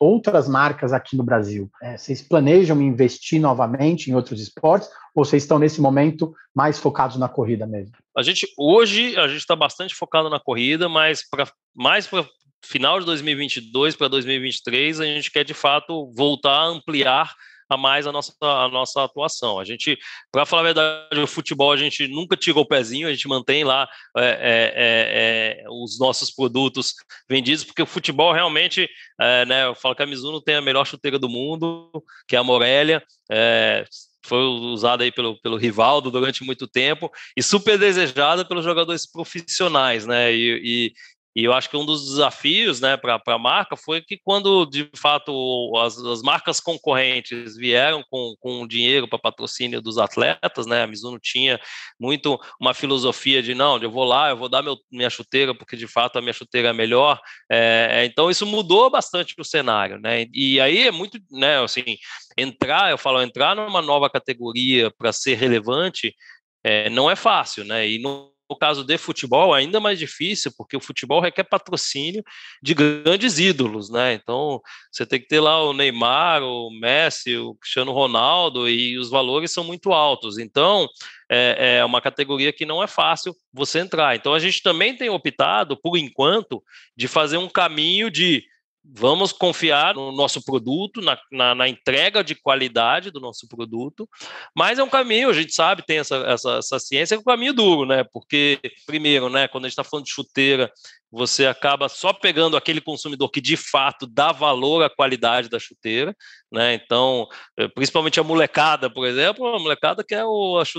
outras 0.00 0.48
marcas 0.48 0.92
aqui 0.92 1.16
no 1.16 1.22
Brasil? 1.22 1.70
É, 1.82 1.96
vocês 1.96 2.20
planejam 2.20 2.80
investir 2.82 3.40
novamente 3.40 4.10
em 4.10 4.14
outros 4.14 4.40
esportes 4.40 4.88
ou 5.14 5.24
vocês 5.24 5.42
estão 5.42 5.58
nesse 5.58 5.80
momento 5.80 6.34
mais 6.54 6.78
focados 6.78 7.16
na 7.16 7.28
corrida 7.28 7.66
mesmo? 7.66 7.92
A 8.16 8.22
gente 8.22 8.46
hoje 8.58 9.16
a 9.16 9.28
gente 9.28 9.40
está 9.40 9.54
bastante 9.54 9.94
focado 9.94 10.28
na 10.28 10.40
corrida, 10.40 10.88
mas 10.88 11.22
para 11.28 11.46
mais 11.74 12.06
para 12.06 12.26
final 12.64 13.00
de 13.00 13.06
2022 13.06 13.96
para 13.96 14.08
2023 14.08 15.00
a 15.00 15.04
gente 15.04 15.30
quer 15.30 15.44
de 15.44 15.54
fato 15.54 16.12
voltar 16.14 16.50
a 16.50 16.66
ampliar 16.66 17.34
a 17.70 17.76
mais 17.76 18.06
a 18.06 18.12
nossa, 18.12 18.34
a 18.40 18.68
nossa 18.68 19.04
atuação. 19.04 19.58
A 19.58 19.64
gente, 19.64 19.96
para 20.32 20.44
falar 20.44 20.62
a 20.62 20.64
verdade, 20.64 21.20
o 21.20 21.26
futebol 21.26 21.72
a 21.72 21.76
gente 21.76 22.08
nunca 22.08 22.36
tirou 22.36 22.64
o 22.64 22.68
pezinho, 22.68 23.06
a 23.06 23.12
gente 23.12 23.28
mantém 23.28 23.62
lá 23.62 23.88
é, 24.16 24.24
é, 24.24 24.72
é, 24.74 25.62
é 25.62 25.70
os 25.70 25.98
nossos 25.98 26.30
produtos 26.30 26.94
vendidos, 27.28 27.64
porque 27.64 27.82
o 27.82 27.86
futebol 27.86 28.32
realmente, 28.32 28.88
é, 29.20 29.46
né, 29.46 29.66
eu 29.66 29.74
falo 29.74 29.94
que 29.94 30.02
a 30.02 30.06
Mizuno 30.06 30.40
tem 30.40 30.56
a 30.56 30.60
melhor 30.60 30.84
chuteira 30.84 31.18
do 31.18 31.28
mundo, 31.28 31.90
que 32.26 32.34
é 32.34 32.38
a 32.38 32.44
Morelia, 32.44 33.02
é, 33.30 33.84
foi 34.26 34.38
usada 34.38 35.04
aí 35.04 35.12
pelo, 35.12 35.40
pelo 35.40 35.56
Rivaldo 35.56 36.10
durante 36.10 36.44
muito 36.44 36.66
tempo 36.66 37.10
e 37.36 37.42
super 37.42 37.78
desejada 37.78 38.44
pelos 38.44 38.64
jogadores 38.64 39.10
profissionais, 39.10 40.06
né? 40.06 40.32
E, 40.32 40.92
e, 41.40 41.44
eu 41.44 41.54
acho 41.54 41.70
que 41.70 41.76
um 41.76 41.86
dos 41.86 42.04
desafios 42.04 42.80
né, 42.80 42.96
para 42.96 43.20
a 43.26 43.38
marca 43.38 43.76
foi 43.76 44.02
que 44.02 44.18
quando, 44.22 44.66
de 44.66 44.90
fato, 44.94 45.72
as, 45.78 45.96
as 45.96 46.20
marcas 46.20 46.60
concorrentes 46.60 47.56
vieram 47.56 48.04
com, 48.10 48.34
com 48.38 48.66
dinheiro 48.66 49.08
para 49.08 49.18
patrocínio 49.18 49.80
dos 49.80 49.96
atletas, 49.96 50.66
né, 50.66 50.82
a 50.82 50.86
Mizuno 50.86 51.18
tinha 51.18 51.58
muito 51.98 52.38
uma 52.60 52.74
filosofia 52.74 53.42
de, 53.42 53.54
não, 53.54 53.78
eu 53.78 53.90
vou 53.90 54.04
lá, 54.04 54.28
eu 54.28 54.36
vou 54.36 54.48
dar 54.50 54.62
meu, 54.62 54.76
minha 54.92 55.08
chuteira, 55.08 55.54
porque, 55.54 55.76
de 55.76 55.86
fato, 55.86 56.18
a 56.18 56.20
minha 56.20 56.34
chuteira 56.34 56.68
é 56.68 56.72
melhor. 56.72 57.18
É, 57.50 58.04
então, 58.04 58.30
isso 58.30 58.44
mudou 58.44 58.90
bastante 58.90 59.34
o 59.38 59.44
cenário. 59.44 59.98
Né, 59.98 60.26
e 60.34 60.60
aí 60.60 60.88
é 60.88 60.90
muito, 60.90 61.18
né, 61.30 61.62
assim, 61.62 61.96
entrar, 62.36 62.90
eu 62.90 62.98
falo, 62.98 63.22
entrar 63.22 63.56
numa 63.56 63.80
nova 63.80 64.10
categoria 64.10 64.90
para 64.90 65.12
ser 65.12 65.36
relevante 65.36 66.14
é, 66.62 66.90
não 66.90 67.10
é 67.10 67.16
fácil, 67.16 67.64
né, 67.64 67.88
e 67.88 67.98
não 67.98 68.30
no 68.50 68.56
caso 68.56 68.82
de 68.82 68.98
futebol, 68.98 69.54
ainda 69.54 69.78
mais 69.78 69.96
difícil, 69.96 70.52
porque 70.58 70.76
o 70.76 70.80
futebol 70.80 71.20
requer 71.20 71.44
patrocínio 71.44 72.24
de 72.60 72.74
grandes 72.74 73.38
ídolos, 73.38 73.88
né? 73.88 74.12
Então, 74.14 74.60
você 74.90 75.06
tem 75.06 75.20
que 75.20 75.28
ter 75.28 75.38
lá 75.38 75.62
o 75.62 75.72
Neymar, 75.72 76.42
o 76.42 76.68
Messi, 76.68 77.36
o 77.36 77.54
Cristiano 77.54 77.92
Ronaldo, 77.92 78.68
e 78.68 78.98
os 78.98 79.08
valores 79.08 79.52
são 79.52 79.62
muito 79.62 79.92
altos. 79.92 80.36
Então, 80.36 80.88
é, 81.30 81.78
é 81.78 81.84
uma 81.84 82.00
categoria 82.00 82.52
que 82.52 82.66
não 82.66 82.82
é 82.82 82.88
fácil 82.88 83.36
você 83.52 83.78
entrar. 83.78 84.16
Então, 84.16 84.34
a 84.34 84.40
gente 84.40 84.60
também 84.62 84.96
tem 84.96 85.08
optado, 85.08 85.76
por 85.80 85.96
enquanto, 85.96 86.60
de 86.96 87.06
fazer 87.06 87.36
um 87.36 87.48
caminho 87.48 88.10
de 88.10 88.44
Vamos 88.82 89.30
confiar 89.30 89.94
no 89.94 90.10
nosso 90.10 90.42
produto, 90.42 91.02
na, 91.02 91.18
na, 91.30 91.54
na, 91.54 91.68
entrega 91.68 92.24
de 92.24 92.34
qualidade 92.34 93.10
do 93.10 93.20
nosso 93.20 93.46
produto, 93.46 94.08
mas 94.56 94.78
é 94.78 94.82
um 94.82 94.88
caminho, 94.88 95.28
a 95.28 95.34
gente 95.34 95.54
sabe, 95.54 95.84
tem 95.86 95.98
essa, 95.98 96.16
essa, 96.26 96.56
essa 96.56 96.78
ciência, 96.78 97.14
é 97.14 97.18
um 97.18 97.22
caminho 97.22 97.52
duro, 97.52 97.86
né? 97.86 98.04
Porque, 98.10 98.58
primeiro, 98.86 99.28
né, 99.28 99.46
quando 99.48 99.64
a 99.64 99.68
gente 99.68 99.74
está 99.74 99.84
falando 99.84 100.06
de 100.06 100.12
chuteira, 100.12 100.72
você 101.10 101.46
acaba 101.46 101.88
só 101.88 102.12
pegando 102.12 102.56
aquele 102.56 102.80
consumidor 102.80 103.30
que 103.30 103.40
de 103.40 103.56
fato 103.56 104.06
dá 104.06 104.30
valor 104.30 104.84
à 104.84 104.90
qualidade 104.90 105.48
da 105.48 105.58
chuteira, 105.58 106.14
né? 106.52 106.74
Então, 106.74 107.26
eh, 107.58 107.68
principalmente 107.68 108.20
a 108.20 108.22
molecada, 108.22 108.88
por 108.88 109.06
exemplo, 109.06 109.46
a 109.46 109.58
molecada 109.58 110.04
que 110.04 110.14
é 110.14 110.22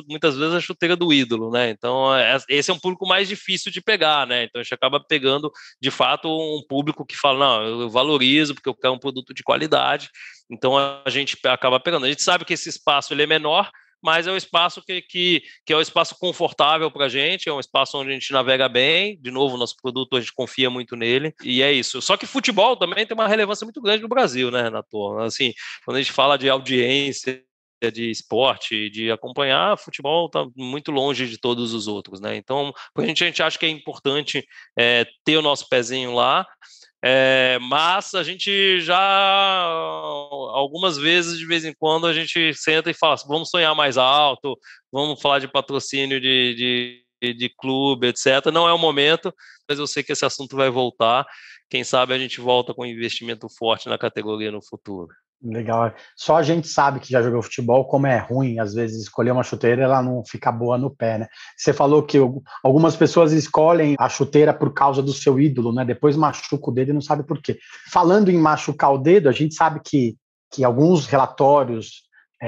muitas 0.07 0.37
vezes 0.37 0.53
a 0.55 0.61
chuteira 0.61 0.95
do 0.95 1.11
ídolo, 1.11 1.51
né? 1.51 1.69
Então, 1.69 2.15
é, 2.15 2.37
esse 2.49 2.71
é 2.71 2.73
um 2.73 2.79
público 2.79 3.05
mais 3.05 3.27
difícil 3.27 3.71
de 3.71 3.81
pegar, 3.81 4.25
né? 4.25 4.43
Então, 4.43 4.61
a 4.61 4.63
gente 4.63 4.73
acaba 4.73 5.03
pegando 5.05 5.51
de 5.81 5.91
fato 5.91 6.29
um 6.29 6.63
público 6.67 7.05
que 7.05 7.17
fala, 7.17 7.39
não, 7.39 7.81
eu 7.81 7.89
valorizo 7.89 8.55
porque 8.55 8.69
eu 8.69 8.75
quero 8.75 8.93
um 8.93 8.99
produto 8.99 9.33
de 9.33 9.43
qualidade. 9.43 10.09
Então, 10.49 10.77
a 10.77 11.09
gente 11.09 11.37
acaba 11.45 11.79
pegando. 11.79 12.05
A 12.05 12.09
gente 12.09 12.23
sabe 12.23 12.45
que 12.45 12.53
esse 12.53 12.69
espaço 12.69 13.13
ele 13.13 13.23
é 13.23 13.27
menor, 13.27 13.69
mas 14.01 14.27
é 14.27 14.31
um 14.31 14.37
espaço 14.37 14.81
que, 14.81 15.01
que, 15.01 15.43
que 15.65 15.73
é 15.73 15.77
um 15.77 15.81
espaço 15.81 16.15
confortável 16.19 16.89
para 16.89 17.05
a 17.05 17.09
gente, 17.09 17.47
é 17.47 17.53
um 17.53 17.59
espaço 17.59 17.97
onde 17.97 18.09
a 18.09 18.13
gente 18.13 18.31
navega 18.31 18.67
bem. 18.67 19.19
De 19.21 19.31
novo, 19.31 19.57
nosso 19.57 19.75
produto 19.81 20.17
a 20.17 20.19
gente 20.19 20.33
confia 20.33 20.69
muito 20.69 20.95
nele, 20.95 21.33
e 21.43 21.61
é 21.61 21.71
isso. 21.71 22.01
Só 22.01 22.17
que 22.17 22.25
futebol 22.25 22.75
também 22.77 23.05
tem 23.05 23.15
uma 23.15 23.27
relevância 23.27 23.65
muito 23.65 23.81
grande 23.81 24.03
no 24.03 24.09
Brasil, 24.09 24.49
né, 24.51 24.63
Renato? 24.63 25.19
Assim, 25.19 25.53
quando 25.85 25.97
a 25.97 26.01
gente 26.01 26.11
fala 26.11 26.37
de 26.37 26.49
audiência, 26.49 27.43
de 27.89 28.11
esporte, 28.11 28.89
de 28.89 29.09
acompanhar, 29.09 29.77
futebol 29.77 30.27
está 30.27 30.45
muito 30.55 30.91
longe 30.91 31.27
de 31.27 31.37
todos 31.39 31.73
os 31.73 31.87
outros, 31.87 32.19
né? 32.19 32.35
Então, 32.35 32.71
a 32.95 33.01
gente, 33.05 33.23
a 33.23 33.27
gente 33.27 33.41
acha 33.41 33.57
que 33.57 33.65
é 33.65 33.69
importante 33.69 34.45
é, 34.77 35.07
ter 35.23 35.37
o 35.37 35.41
nosso 35.41 35.67
pezinho 35.67 36.13
lá, 36.13 36.45
é, 37.03 37.57
mas 37.61 38.13
a 38.13 38.23
gente 38.23 38.79
já 38.81 38.99
algumas 40.53 40.97
vezes, 40.97 41.39
de 41.39 41.45
vez 41.45 41.65
em 41.65 41.73
quando, 41.73 42.05
a 42.07 42.13
gente 42.13 42.53
senta 42.53 42.89
e 42.91 42.93
fala: 42.93 43.15
vamos 43.27 43.49
sonhar 43.49 43.75
mais 43.75 43.97
alto, 43.97 44.57
vamos 44.91 45.21
falar 45.21 45.39
de 45.39 45.47
patrocínio 45.47 46.19
de, 46.21 46.55
de 46.55 47.01
de 47.21 47.49
clube, 47.49 48.07
etc. 48.07 48.47
Não 48.51 48.67
é 48.67 48.73
o 48.73 48.79
momento, 48.79 49.33
mas 49.69 49.77
eu 49.77 49.85
sei 49.85 50.01
que 50.03 50.11
esse 50.11 50.25
assunto 50.25 50.55
vai 50.55 50.69
voltar. 50.71 51.25
Quem 51.69 51.83
sabe 51.83 52.13
a 52.13 52.17
gente 52.17 52.41
volta 52.41 52.73
com 52.73 52.81
um 52.81 52.85
investimento 52.85 53.47
forte 53.47 53.87
na 53.87 53.97
categoria 53.97 54.51
no 54.51 54.61
futuro. 54.61 55.07
Legal. 55.43 55.91
Só 56.15 56.35
a 56.35 56.43
gente 56.43 56.67
sabe 56.67 56.99
que 56.99 57.11
já 57.11 57.21
jogou 57.21 57.41
futebol, 57.41 57.85
como 57.85 58.05
é 58.05 58.19
ruim, 58.19 58.59
às 58.59 58.75
vezes, 58.75 59.01
escolher 59.01 59.31
uma 59.31 59.41
chuteira 59.41 59.83
ela 59.83 60.01
não 60.01 60.23
fica 60.23 60.51
boa 60.51 60.77
no 60.77 60.95
pé, 60.95 61.17
né? 61.17 61.27
Você 61.57 61.73
falou 61.73 62.03
que 62.03 62.19
algumas 62.63 62.95
pessoas 62.95 63.31
escolhem 63.31 63.95
a 63.97 64.07
chuteira 64.07 64.53
por 64.53 64.71
causa 64.71 65.01
do 65.01 65.11
seu 65.11 65.39
ídolo, 65.39 65.73
né? 65.73 65.83
Depois 65.83 66.15
machuca 66.15 66.69
o 66.69 66.73
dedo 66.73 66.91
e 66.91 66.93
não 66.93 67.01
sabe 67.01 67.23
por 67.23 67.41
quê. 67.41 67.57
Falando 67.91 68.29
em 68.29 68.37
machucar 68.37 68.93
o 68.93 68.99
dedo, 68.99 69.29
a 69.29 69.31
gente 69.31 69.55
sabe 69.55 69.81
que, 69.83 70.15
que 70.51 70.63
alguns 70.63 71.07
relatórios 71.07 72.03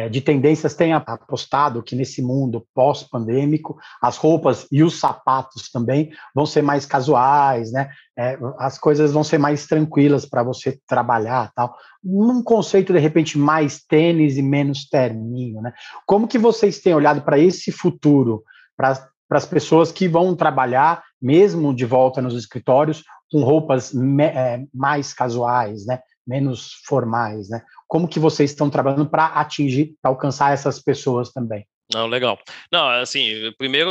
de 0.10 0.22
tendências 0.22 0.74
têm 0.74 0.92
apostado 0.92 1.84
que 1.84 1.96
nesse 1.96 2.20
mundo 2.20 2.66
pós-pandêmico 2.74 3.78
as 4.02 4.18
roupas 4.18 4.66
e 4.72 4.84
os 4.84 5.00
sapatos 5.00 5.70
também 5.70 6.12
vão 6.34 6.48
ser 6.48 6.64
mais 6.64 6.84
casuais, 6.86 7.72
né? 7.72 7.90
É, 8.18 8.38
as 8.58 8.78
coisas 8.78 9.12
vão 9.12 9.24
ser 9.24 9.38
mais 9.38 9.68
tranquilas 9.68 10.26
para 10.26 10.42
você 10.42 10.80
trabalhar, 10.88 11.52
tal. 11.56 11.76
Num 12.04 12.44
conceito 12.44 12.92
de 12.92 13.00
repente 13.00 13.38
mais 13.38 13.84
tênis 13.84 14.38
e 14.38 14.42
menos 14.42 14.90
terninho, 14.90 15.62
né? 15.62 15.72
Como 16.08 16.28
que 16.28 16.40
vocês 16.40 16.80
têm 16.80 16.96
olhado 16.96 17.22
para 17.22 17.38
esse 17.38 17.72
futuro, 17.72 18.44
para 18.76 18.98
as 19.30 19.46
pessoas 19.46 19.92
que 19.92 20.08
vão 20.08 20.36
trabalhar 20.36 21.04
mesmo 21.22 21.74
de 21.74 21.86
volta 21.86 22.22
nos 22.22 22.34
escritórios 22.34 23.04
com 23.32 23.44
roupas 23.44 23.94
me, 23.94 24.26
é, 24.26 24.64
mais 24.74 25.14
casuais, 25.14 25.86
né? 25.86 26.00
Menos 26.26 26.74
formais, 26.86 27.50
né? 27.50 27.62
Como 27.88 28.08
que 28.08 28.20
vocês 28.20 28.52
estão 28.52 28.70
trabalhando 28.70 29.06
para 29.06 29.28
atingir, 29.28 29.96
para 30.02 30.12
alcançar 30.12 30.54
essas 30.54 30.82
pessoas 30.82 31.32
também? 31.32 31.66
Não, 31.94 32.08
legal. 32.08 32.40
Não, 32.72 32.90
assim, 32.90 33.52
primeiro, 33.58 33.90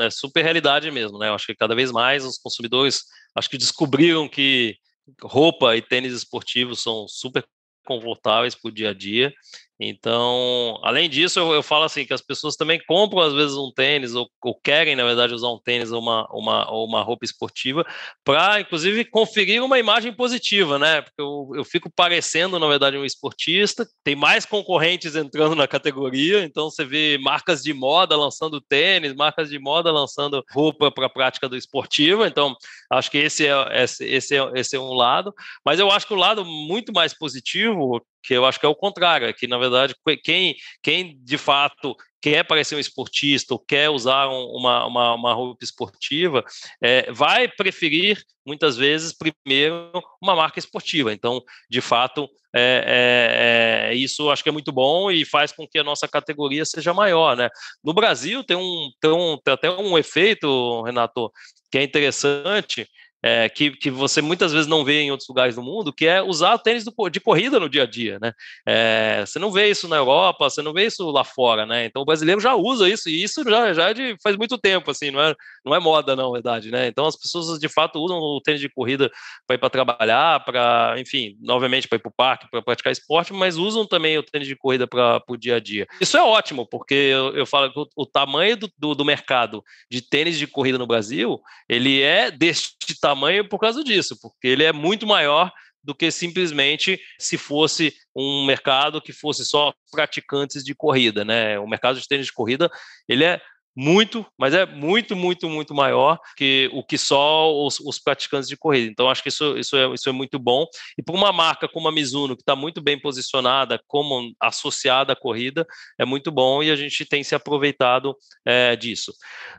é 0.00 0.10
super 0.10 0.42
realidade 0.42 0.90
mesmo, 0.90 1.18
né? 1.18 1.28
Eu 1.28 1.34
acho 1.34 1.46
que 1.46 1.54
cada 1.54 1.74
vez 1.74 1.90
mais 1.90 2.24
os 2.24 2.38
consumidores, 2.38 3.02
acho 3.34 3.50
que 3.50 3.58
descobriram 3.58 4.28
que 4.28 4.76
roupa 5.22 5.76
e 5.76 5.82
tênis 5.82 6.14
esportivos 6.14 6.82
são 6.82 7.06
super 7.08 7.44
confortáveis 7.84 8.54
para 8.54 8.68
o 8.68 8.72
dia 8.72 8.90
a 8.90 8.94
dia 8.94 9.32
então, 9.78 10.78
além 10.84 11.10
disso, 11.10 11.40
eu, 11.40 11.52
eu, 11.52 11.62
falo 11.62 11.84
assim 11.84 12.06
que 12.06 12.14
as 12.14 12.20
pessoas 12.20 12.54
também 12.54 12.80
compram 12.86 13.20
às 13.20 13.32
vezes 13.32 13.56
um 13.56 13.72
tênis 13.72 14.14
ou, 14.14 14.30
ou 14.40 14.54
querem, 14.54 14.94
na 14.94 15.04
verdade, 15.04 15.34
usar 15.34 15.48
um 15.48 15.58
tênis 15.58 15.90
ou 15.90 16.00
uma, 16.00 16.28
uma, 16.30 16.70
ou 16.70 16.86
uma 16.86 17.02
roupa 17.02 17.24
esportiva 17.24 17.84
para, 18.24 18.60
inclusive, 18.60 19.04
conferir 19.04 19.62
uma 19.64 19.78
imagem 19.78 20.12
positiva, 20.12 20.78
né? 20.78 21.02
Porque 21.02 21.20
eu, 21.20 21.50
eu 21.56 21.64
fico 21.64 21.90
parecendo, 21.90 22.56
na 22.58 22.68
verdade, 22.68 22.96
um 22.96 23.04
esportista. 23.04 23.86
Tem 24.04 24.14
mais 24.14 24.46
concorrentes 24.46 25.16
entrando 25.16 25.56
na 25.56 25.66
categoria, 25.66 26.44
então 26.44 26.70
você 26.70 26.84
vê 26.84 27.18
marcas 27.18 27.60
de 27.60 27.74
moda 27.74 28.16
lançando 28.16 28.60
tênis, 28.60 29.12
marcas 29.12 29.50
de 29.50 29.58
moda 29.58 29.90
lançando 29.90 30.44
roupa 30.52 30.90
para 30.92 31.06
a 31.06 31.10
prática 31.10 31.48
do 31.48 31.56
esportivo. 31.56 32.24
Então, 32.24 32.54
acho 32.90 33.10
que 33.10 33.18
esse 33.18 33.44
é, 33.44 33.82
esse, 33.82 34.04
esse, 34.04 34.36
é, 34.36 34.50
esse 34.54 34.76
é 34.76 34.80
um 34.80 34.92
lado. 34.92 35.34
Mas 35.64 35.80
eu 35.80 35.90
acho 35.90 36.06
que 36.06 36.14
o 36.14 36.16
lado 36.16 36.44
muito 36.44 36.92
mais 36.92 37.12
positivo 37.12 37.73
que 38.22 38.34
eu 38.34 38.44
acho 38.44 38.58
que 38.58 38.66
é 38.66 38.68
o 38.68 38.74
contrário, 38.74 39.26
é 39.26 39.32
que 39.32 39.46
na 39.46 39.58
verdade 39.58 39.94
quem, 40.22 40.56
quem 40.82 41.18
de 41.22 41.36
fato 41.36 41.94
quer 42.24 42.42
parecer 42.42 42.74
um 42.74 42.80
esportista 42.80 43.52
ou 43.52 43.60
quer 43.60 43.90
usar 43.90 44.28
uma, 44.28 44.86
uma, 44.86 45.14
uma 45.14 45.34
roupa 45.34 45.62
esportiva, 45.62 46.42
é, 46.82 47.12
vai 47.12 47.46
preferir 47.46 48.18
muitas 48.46 48.78
vezes 48.78 49.14
primeiro 49.14 49.92
uma 50.22 50.34
marca 50.34 50.58
esportiva. 50.58 51.12
Então, 51.12 51.42
de 51.68 51.82
fato, 51.82 52.26
é, 52.56 53.90
é, 53.90 53.90
é, 53.90 53.94
isso 53.94 54.30
acho 54.30 54.42
que 54.42 54.48
é 54.48 54.52
muito 54.52 54.72
bom 54.72 55.10
e 55.10 55.22
faz 55.26 55.52
com 55.52 55.68
que 55.68 55.78
a 55.78 55.84
nossa 55.84 56.08
categoria 56.08 56.64
seja 56.64 56.94
maior, 56.94 57.36
né? 57.36 57.50
No 57.84 57.92
Brasil 57.92 58.42
tem 58.42 58.56
um, 58.56 58.90
tem 58.98 59.10
um 59.10 59.36
tem 59.36 59.52
até 59.52 59.70
um 59.70 59.98
efeito, 59.98 60.80
Renato, 60.80 61.30
que 61.70 61.76
é 61.76 61.82
interessante 61.82 62.88
é, 63.26 63.48
que, 63.48 63.70
que 63.70 63.90
você 63.90 64.20
muitas 64.20 64.52
vezes 64.52 64.66
não 64.66 64.84
vê 64.84 65.00
em 65.00 65.10
outros 65.10 65.26
lugares 65.26 65.54
do 65.54 65.62
mundo, 65.62 65.90
que 65.90 66.06
é 66.06 66.20
usar 66.20 66.58
tênis 66.58 66.84
do, 66.84 66.92
de 67.08 67.18
corrida 67.18 67.58
no 67.58 67.70
dia 67.70 67.84
a 67.84 67.86
dia, 67.86 68.18
né? 68.20 68.34
É, 68.68 69.24
você 69.24 69.38
não 69.38 69.50
vê 69.50 69.70
isso 69.70 69.88
na 69.88 69.96
Europa, 69.96 70.50
você 70.50 70.60
não 70.60 70.74
vê 70.74 70.84
isso 70.84 71.10
lá 71.10 71.24
fora, 71.24 71.64
né? 71.64 71.86
Então 71.86 72.02
o 72.02 72.04
brasileiro 72.04 72.38
já 72.38 72.54
usa 72.54 72.86
isso, 72.86 73.08
e 73.08 73.22
isso 73.22 73.42
já, 73.42 73.72
já 73.72 73.88
é 73.88 73.94
de, 73.94 74.16
faz 74.22 74.36
muito 74.36 74.58
tempo, 74.58 74.90
assim, 74.90 75.10
não 75.10 75.22
é, 75.22 75.34
não 75.64 75.74
é 75.74 75.80
moda, 75.80 76.14
não, 76.14 76.32
verdade, 76.32 76.70
né? 76.70 76.86
Então 76.86 77.06
as 77.06 77.16
pessoas 77.16 77.58
de 77.58 77.66
fato 77.66 77.98
usam 77.98 78.18
o 78.18 78.42
tênis 78.42 78.60
de 78.60 78.68
corrida 78.68 79.10
para 79.46 79.54
ir 79.54 79.58
para 79.58 79.70
trabalhar, 79.70 80.44
para, 80.44 80.96
enfim, 80.98 81.34
novamente 81.40 81.88
para 81.88 81.96
ir 81.96 82.00
para 82.00 82.10
o 82.10 82.14
parque, 82.14 82.50
para 82.50 82.60
praticar 82.60 82.92
esporte, 82.92 83.32
mas 83.32 83.56
usam 83.56 83.86
também 83.86 84.18
o 84.18 84.22
tênis 84.22 84.46
de 84.46 84.54
corrida 84.54 84.86
para 84.86 85.22
o 85.26 85.36
dia 85.38 85.56
a 85.56 85.60
dia. 85.60 85.86
Isso 85.98 86.18
é 86.18 86.22
ótimo, 86.22 86.66
porque 86.66 86.92
eu, 86.92 87.34
eu 87.34 87.46
falo 87.46 87.72
que 87.72 87.78
o, 87.78 87.88
o 87.96 88.04
tamanho 88.04 88.58
do, 88.58 88.70
do, 88.76 88.94
do 88.94 89.04
mercado 89.04 89.64
de 89.90 90.02
tênis 90.02 90.36
de 90.36 90.46
corrida 90.46 90.76
no 90.76 90.86
Brasil, 90.86 91.40
ele 91.66 92.02
é 92.02 92.30
deste 92.30 93.00
tamanho 93.00 93.13
tamanho 93.14 93.48
por 93.48 93.58
causa 93.58 93.82
disso, 93.82 94.18
porque 94.20 94.48
ele 94.48 94.64
é 94.64 94.72
muito 94.72 95.06
maior 95.06 95.52
do 95.82 95.94
que 95.94 96.10
simplesmente 96.10 96.98
se 97.18 97.36
fosse 97.36 97.94
um 98.16 98.44
mercado 98.46 99.02
que 99.02 99.12
fosse 99.12 99.44
só 99.44 99.72
praticantes 99.90 100.64
de 100.64 100.74
corrida, 100.74 101.24
né? 101.24 101.58
O 101.58 101.68
mercado 101.68 102.00
de 102.00 102.08
tênis 102.08 102.26
de 102.26 102.32
corrida, 102.32 102.70
ele 103.06 103.22
é 103.24 103.40
muito, 103.76 104.24
mas 104.38 104.54
é 104.54 104.64
muito, 104.64 105.16
muito, 105.16 105.48
muito 105.48 105.74
maior 105.74 106.18
que 106.36 106.70
o 106.72 106.82
que 106.82 106.96
só 106.96 107.52
os, 107.52 107.80
os 107.80 107.98
praticantes 107.98 108.48
de 108.48 108.56
corrida. 108.56 108.90
Então, 108.90 109.10
acho 109.10 109.22
que 109.22 109.28
isso, 109.28 109.58
isso, 109.58 109.76
é, 109.76 109.92
isso 109.92 110.08
é 110.08 110.12
muito 110.12 110.38
bom. 110.38 110.66
E 110.96 111.02
para 111.02 111.14
uma 111.14 111.32
marca 111.32 111.68
como 111.68 111.88
a 111.88 111.92
Mizuno, 111.92 112.36
que 112.36 112.42
está 112.42 112.54
muito 112.54 112.80
bem 112.80 112.98
posicionada 112.98 113.80
como 113.88 114.32
associada 114.40 115.12
à 115.12 115.16
corrida, 115.16 115.66
é 115.98 116.04
muito 116.04 116.30
bom 116.30 116.62
e 116.62 116.70
a 116.70 116.76
gente 116.76 117.04
tem 117.04 117.24
se 117.24 117.34
aproveitado 117.34 118.16
é, 118.46 118.76
disso. 118.76 119.12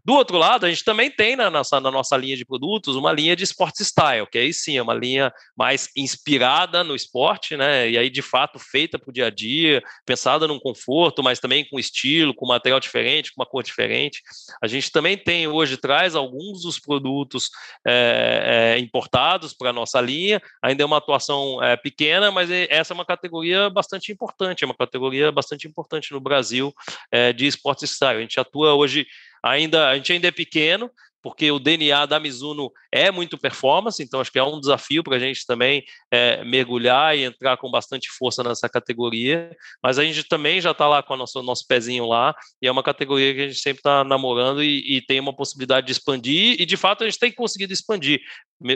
Do 0.04 0.14
outro 0.14 0.38
lado, 0.38 0.66
a 0.66 0.70
gente 0.70 0.84
também 0.84 1.12
tem 1.12 1.36
na 1.36 1.50
nossa, 1.50 1.80
na 1.82 1.92
nossa 1.92 2.16
linha 2.16 2.38
de 2.38 2.46
produtos 2.46 2.96
uma 2.96 3.12
linha 3.12 3.36
de 3.36 3.44
Sport 3.44 3.76
Style, 3.82 4.28
que 4.32 4.38
aí 4.38 4.54
sim 4.54 4.78
é 4.78 4.82
uma 4.82 4.94
linha 4.94 5.34
mais 5.58 5.90
inspirada 5.96 6.84
no 6.84 6.96
esporte, 6.96 7.58
né? 7.58 7.90
E 7.90 7.98
aí, 7.98 8.10
de 8.10 8.22
fato, 8.22 8.60
feita 8.60 8.98
para 8.98 9.10
o 9.10 9.14
dia 9.14 9.28
a 9.28 9.30
dia, 9.30 9.84
pensada 10.06 10.48
num 10.48 10.60
conforto, 10.60 11.22
mas 11.22 11.40
também 11.40 11.68
com 11.68 11.78
estilo, 11.78 12.34
com 12.34 12.48
material 12.48 12.80
diferente, 12.80 13.34
com 13.34 13.42
uma 13.42 13.46
cor 13.46 13.64
diferente 13.64 14.05
A 14.62 14.68
gente 14.68 14.92
também 14.92 15.18
tem 15.18 15.48
hoje, 15.48 15.78
traz 15.78 16.16
alguns 16.16 16.62
dos 16.64 16.80
produtos 16.80 17.50
é, 17.86 18.76
é, 18.76 18.80
importados 18.80 19.54
para 19.54 19.70
a 19.70 19.74
nossa 19.74 20.00
linha, 20.02 20.42
ainda 20.62 20.84
é 20.84 20.86
uma 20.86 20.98
atuação 20.98 21.62
é, 21.64 21.76
pequena, 21.76 22.32
mas 22.32 22.50
essa 22.52 22.94
é 22.94 22.96
uma 22.96 23.06
categoria 23.06 23.70
bastante 23.70 24.12
importante, 24.12 24.64
é 24.64 24.68
uma 24.68 24.76
categoria 24.76 25.32
bastante 25.32 25.68
importante 25.68 26.12
no 26.12 26.20
Brasil 26.20 26.74
de 27.36 27.46
esportes 27.46 27.92
style. 27.92 28.18
A 28.18 28.22
gente 28.22 28.40
atua 28.40 28.74
hoje 28.74 29.06
ainda, 29.44 29.90
a 29.90 29.96
gente 29.96 30.12
ainda 30.12 30.28
é 30.28 30.32
pequeno, 30.32 30.90
porque 31.26 31.52
o 31.52 31.58
DNA 31.58 32.06
da 32.06 32.20
Mizuno 32.20 32.72
é 32.92 33.10
muito 33.10 33.36
performance, 33.36 34.04
então 34.04 34.20
acho 34.20 34.32
que 34.32 34.38
é 34.38 34.44
um 34.44 34.60
desafio 34.60 35.04
para 35.04 35.16
a 35.16 35.20
gente 35.20 35.44
também 35.44 35.84
é, 36.12 36.46
mergulhar 36.46 37.18
e 37.18 37.24
entrar 37.24 37.58
com 37.58 37.72
bastante 37.72 38.12
força 38.12 38.44
nessa 38.44 38.70
categoria, 38.70 39.50
mas 39.82 39.98
a 39.98 40.04
gente 40.04 40.24
também 40.26 40.62
já 40.62 40.70
está 40.70 40.88
lá 40.88 41.02
com 41.02 41.16
o 41.16 41.18
nosso, 41.18 41.42
nosso 41.42 41.66
pezinho 41.68 42.06
lá, 42.06 42.36
e 42.62 42.68
é 42.68 42.72
uma 42.72 42.84
categoria 42.84 43.34
que 43.34 43.42
a 43.42 43.48
gente 43.48 43.60
sempre 43.60 43.80
está 43.80 44.04
namorando 44.04 44.64
e, 44.64 44.98
e, 44.98 45.02
tem 45.02 45.20
uma 45.20 45.36
possibilidade 45.36 45.88
de 45.88 45.94
expandir, 45.94 46.62
e 46.62 46.64
de 46.66 46.78
fato 46.78 47.04
a 47.04 47.10
gente 47.10 47.18
tem 47.18 47.32
conseguido 47.32 47.74
expandir 47.74 48.22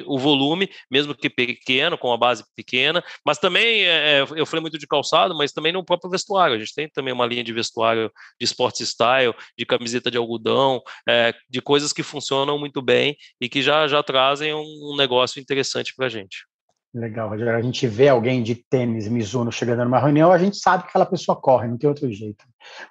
o 0.08 0.18
volume, 0.18 0.70
mesmo 0.92 1.16
que 1.16 1.30
pequeno, 1.30 2.00
com 2.00 2.12
a 2.12 2.18
base 2.18 2.44
pequena, 2.56 3.04
mas 3.24 3.38
também, 3.38 3.84
é, 3.84 4.26
eu 4.36 4.46
falei 4.46 4.62
muito 4.62 4.78
de 4.78 4.88
calçado, 4.88 5.38
mas 5.38 5.52
também 5.52 5.72
no 5.72 5.86
próprio 5.86 6.10
vestuário, 6.10 6.56
a 6.56 6.60
gente 6.60 6.74
tem 6.74 6.90
também 6.90 7.14
uma 7.14 7.28
linha 7.28 7.44
de 7.44 7.54
vestuário 7.54 8.12
de 8.40 8.46
sports 8.46 8.90
style, 8.90 9.36
de 9.58 9.66
camiseta 9.68 10.10
de 10.10 10.18
algodão, 10.18 10.82
é, 11.08 11.34
de 11.48 11.62
coisas 11.62 11.94
que 11.94 12.02
funcionam 12.02 12.39
muito 12.46 12.82
bem 12.82 13.16
e 13.42 13.50
que 13.50 13.62
já, 13.62 13.88
já 13.88 14.02
trazem 14.02 14.54
um 14.54 14.96
negócio 14.98 15.40
interessante 15.40 15.94
para 15.96 16.06
a 16.06 16.10
gente. 16.10 16.46
Legal, 16.94 17.30
Rogério. 17.30 17.56
A 17.56 17.62
gente 17.62 17.86
vê 17.88 18.08
alguém 18.08 18.42
de 18.42 18.56
tênis 18.56 19.08
Mizuno 19.08 19.52
chegando 19.52 19.84
numa 19.84 20.00
reunião, 20.00 20.32
a 20.32 20.38
gente 20.38 20.58
sabe 20.58 20.84
que 20.84 20.90
aquela 20.90 21.06
pessoa 21.06 21.40
corre, 21.40 21.68
não 21.68 21.78
tem 21.78 21.88
outro 21.88 22.12
jeito. 22.12 22.44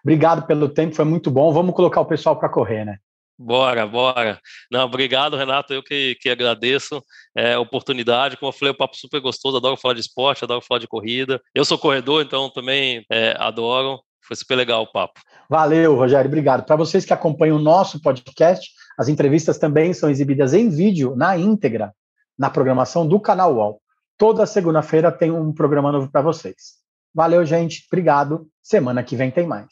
Obrigado 0.05 0.47
pelo 0.47 0.69
tempo, 0.69 0.95
foi 0.95 1.05
muito 1.05 1.31
bom. 1.31 1.53
Vamos 1.53 1.75
colocar 1.75 2.01
o 2.01 2.07
pessoal 2.07 2.37
para 2.37 2.49
correr, 2.49 2.85
né? 2.85 2.99
Bora, 3.41 3.87
bora. 3.87 4.41
Não, 4.71 4.85
obrigado, 4.85 5.37
Renato. 5.37 5.73
Eu 5.73 5.81
que, 5.81 6.17
que 6.21 6.29
agradeço 6.29 7.01
é, 7.37 7.55
a 7.55 7.61
oportunidade. 7.61 8.37
Como 8.37 8.49
eu 8.49 8.53
falei, 8.53 8.73
o 8.73 8.77
papo 8.77 8.97
super 8.97 9.21
gostoso. 9.21 9.57
Adoro 9.57 9.77
falar 9.77 9.95
de 9.95 10.01
esporte, 10.01 10.43
adoro 10.43 10.61
falar 10.61 10.81
de 10.81 10.89
corrida. 10.89 11.41
Eu 11.55 11.65
sou 11.65 11.79
corredor, 11.79 12.25
então 12.25 12.51
também 12.51 13.05
é, 13.09 13.37
adoro. 13.39 14.01
Foi 14.27 14.37
super 14.37 14.57
legal 14.57 14.83
o 14.83 14.93
papo. 14.93 15.21
Valeu, 15.49 15.95
Rogério. 15.95 16.27
Obrigado. 16.27 16.67
Para 16.67 16.75
vocês 16.75 17.05
que 17.05 17.13
acompanham 17.13 17.57
o 17.57 17.63
nosso 17.63 18.03
podcast, 18.03 18.69
as 18.99 19.09
entrevistas 19.09 19.57
também 19.59 19.95
são 19.95 20.11
exibidas 20.11 20.53
em 20.53 20.69
vídeo, 20.69 21.15
na 21.15 21.39
íntegra, 21.39 21.95
na 22.37 22.51
programação 22.51 23.07
do 23.07 23.21
canal 23.21 23.55
UOL. 23.55 23.81
Toda 24.19 24.45
segunda-feira 24.45 25.13
tem 25.13 25.31
um 25.31 25.53
programa 25.53 25.93
novo 25.93 26.11
para 26.11 26.21
vocês. 26.21 26.79
Valeu, 27.15 27.45
gente. 27.45 27.85
Obrigado. 27.87 28.49
Semana 28.61 29.05
que 29.05 29.15
vem 29.15 29.31
tem 29.31 29.47
mais. 29.47 29.69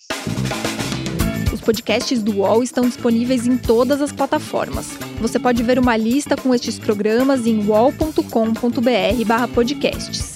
Os 1.53 1.61
podcasts 1.61 2.23
do 2.23 2.39
UOL 2.39 2.63
estão 2.63 2.85
disponíveis 2.85 3.49
em 3.49 3.59
todas 3.59 4.01
as 4.01 4.13
plataformas. 4.13 4.97
Você 5.21 5.41
pode 5.41 5.61
ver 5.65 5.81
uma 5.81 5.97
lista 5.97 6.37
com 6.37 6.55
estes 6.55 6.79
programas 6.79 7.47
em 7.47 7.67
wall.com.br/podcasts. 7.67 10.36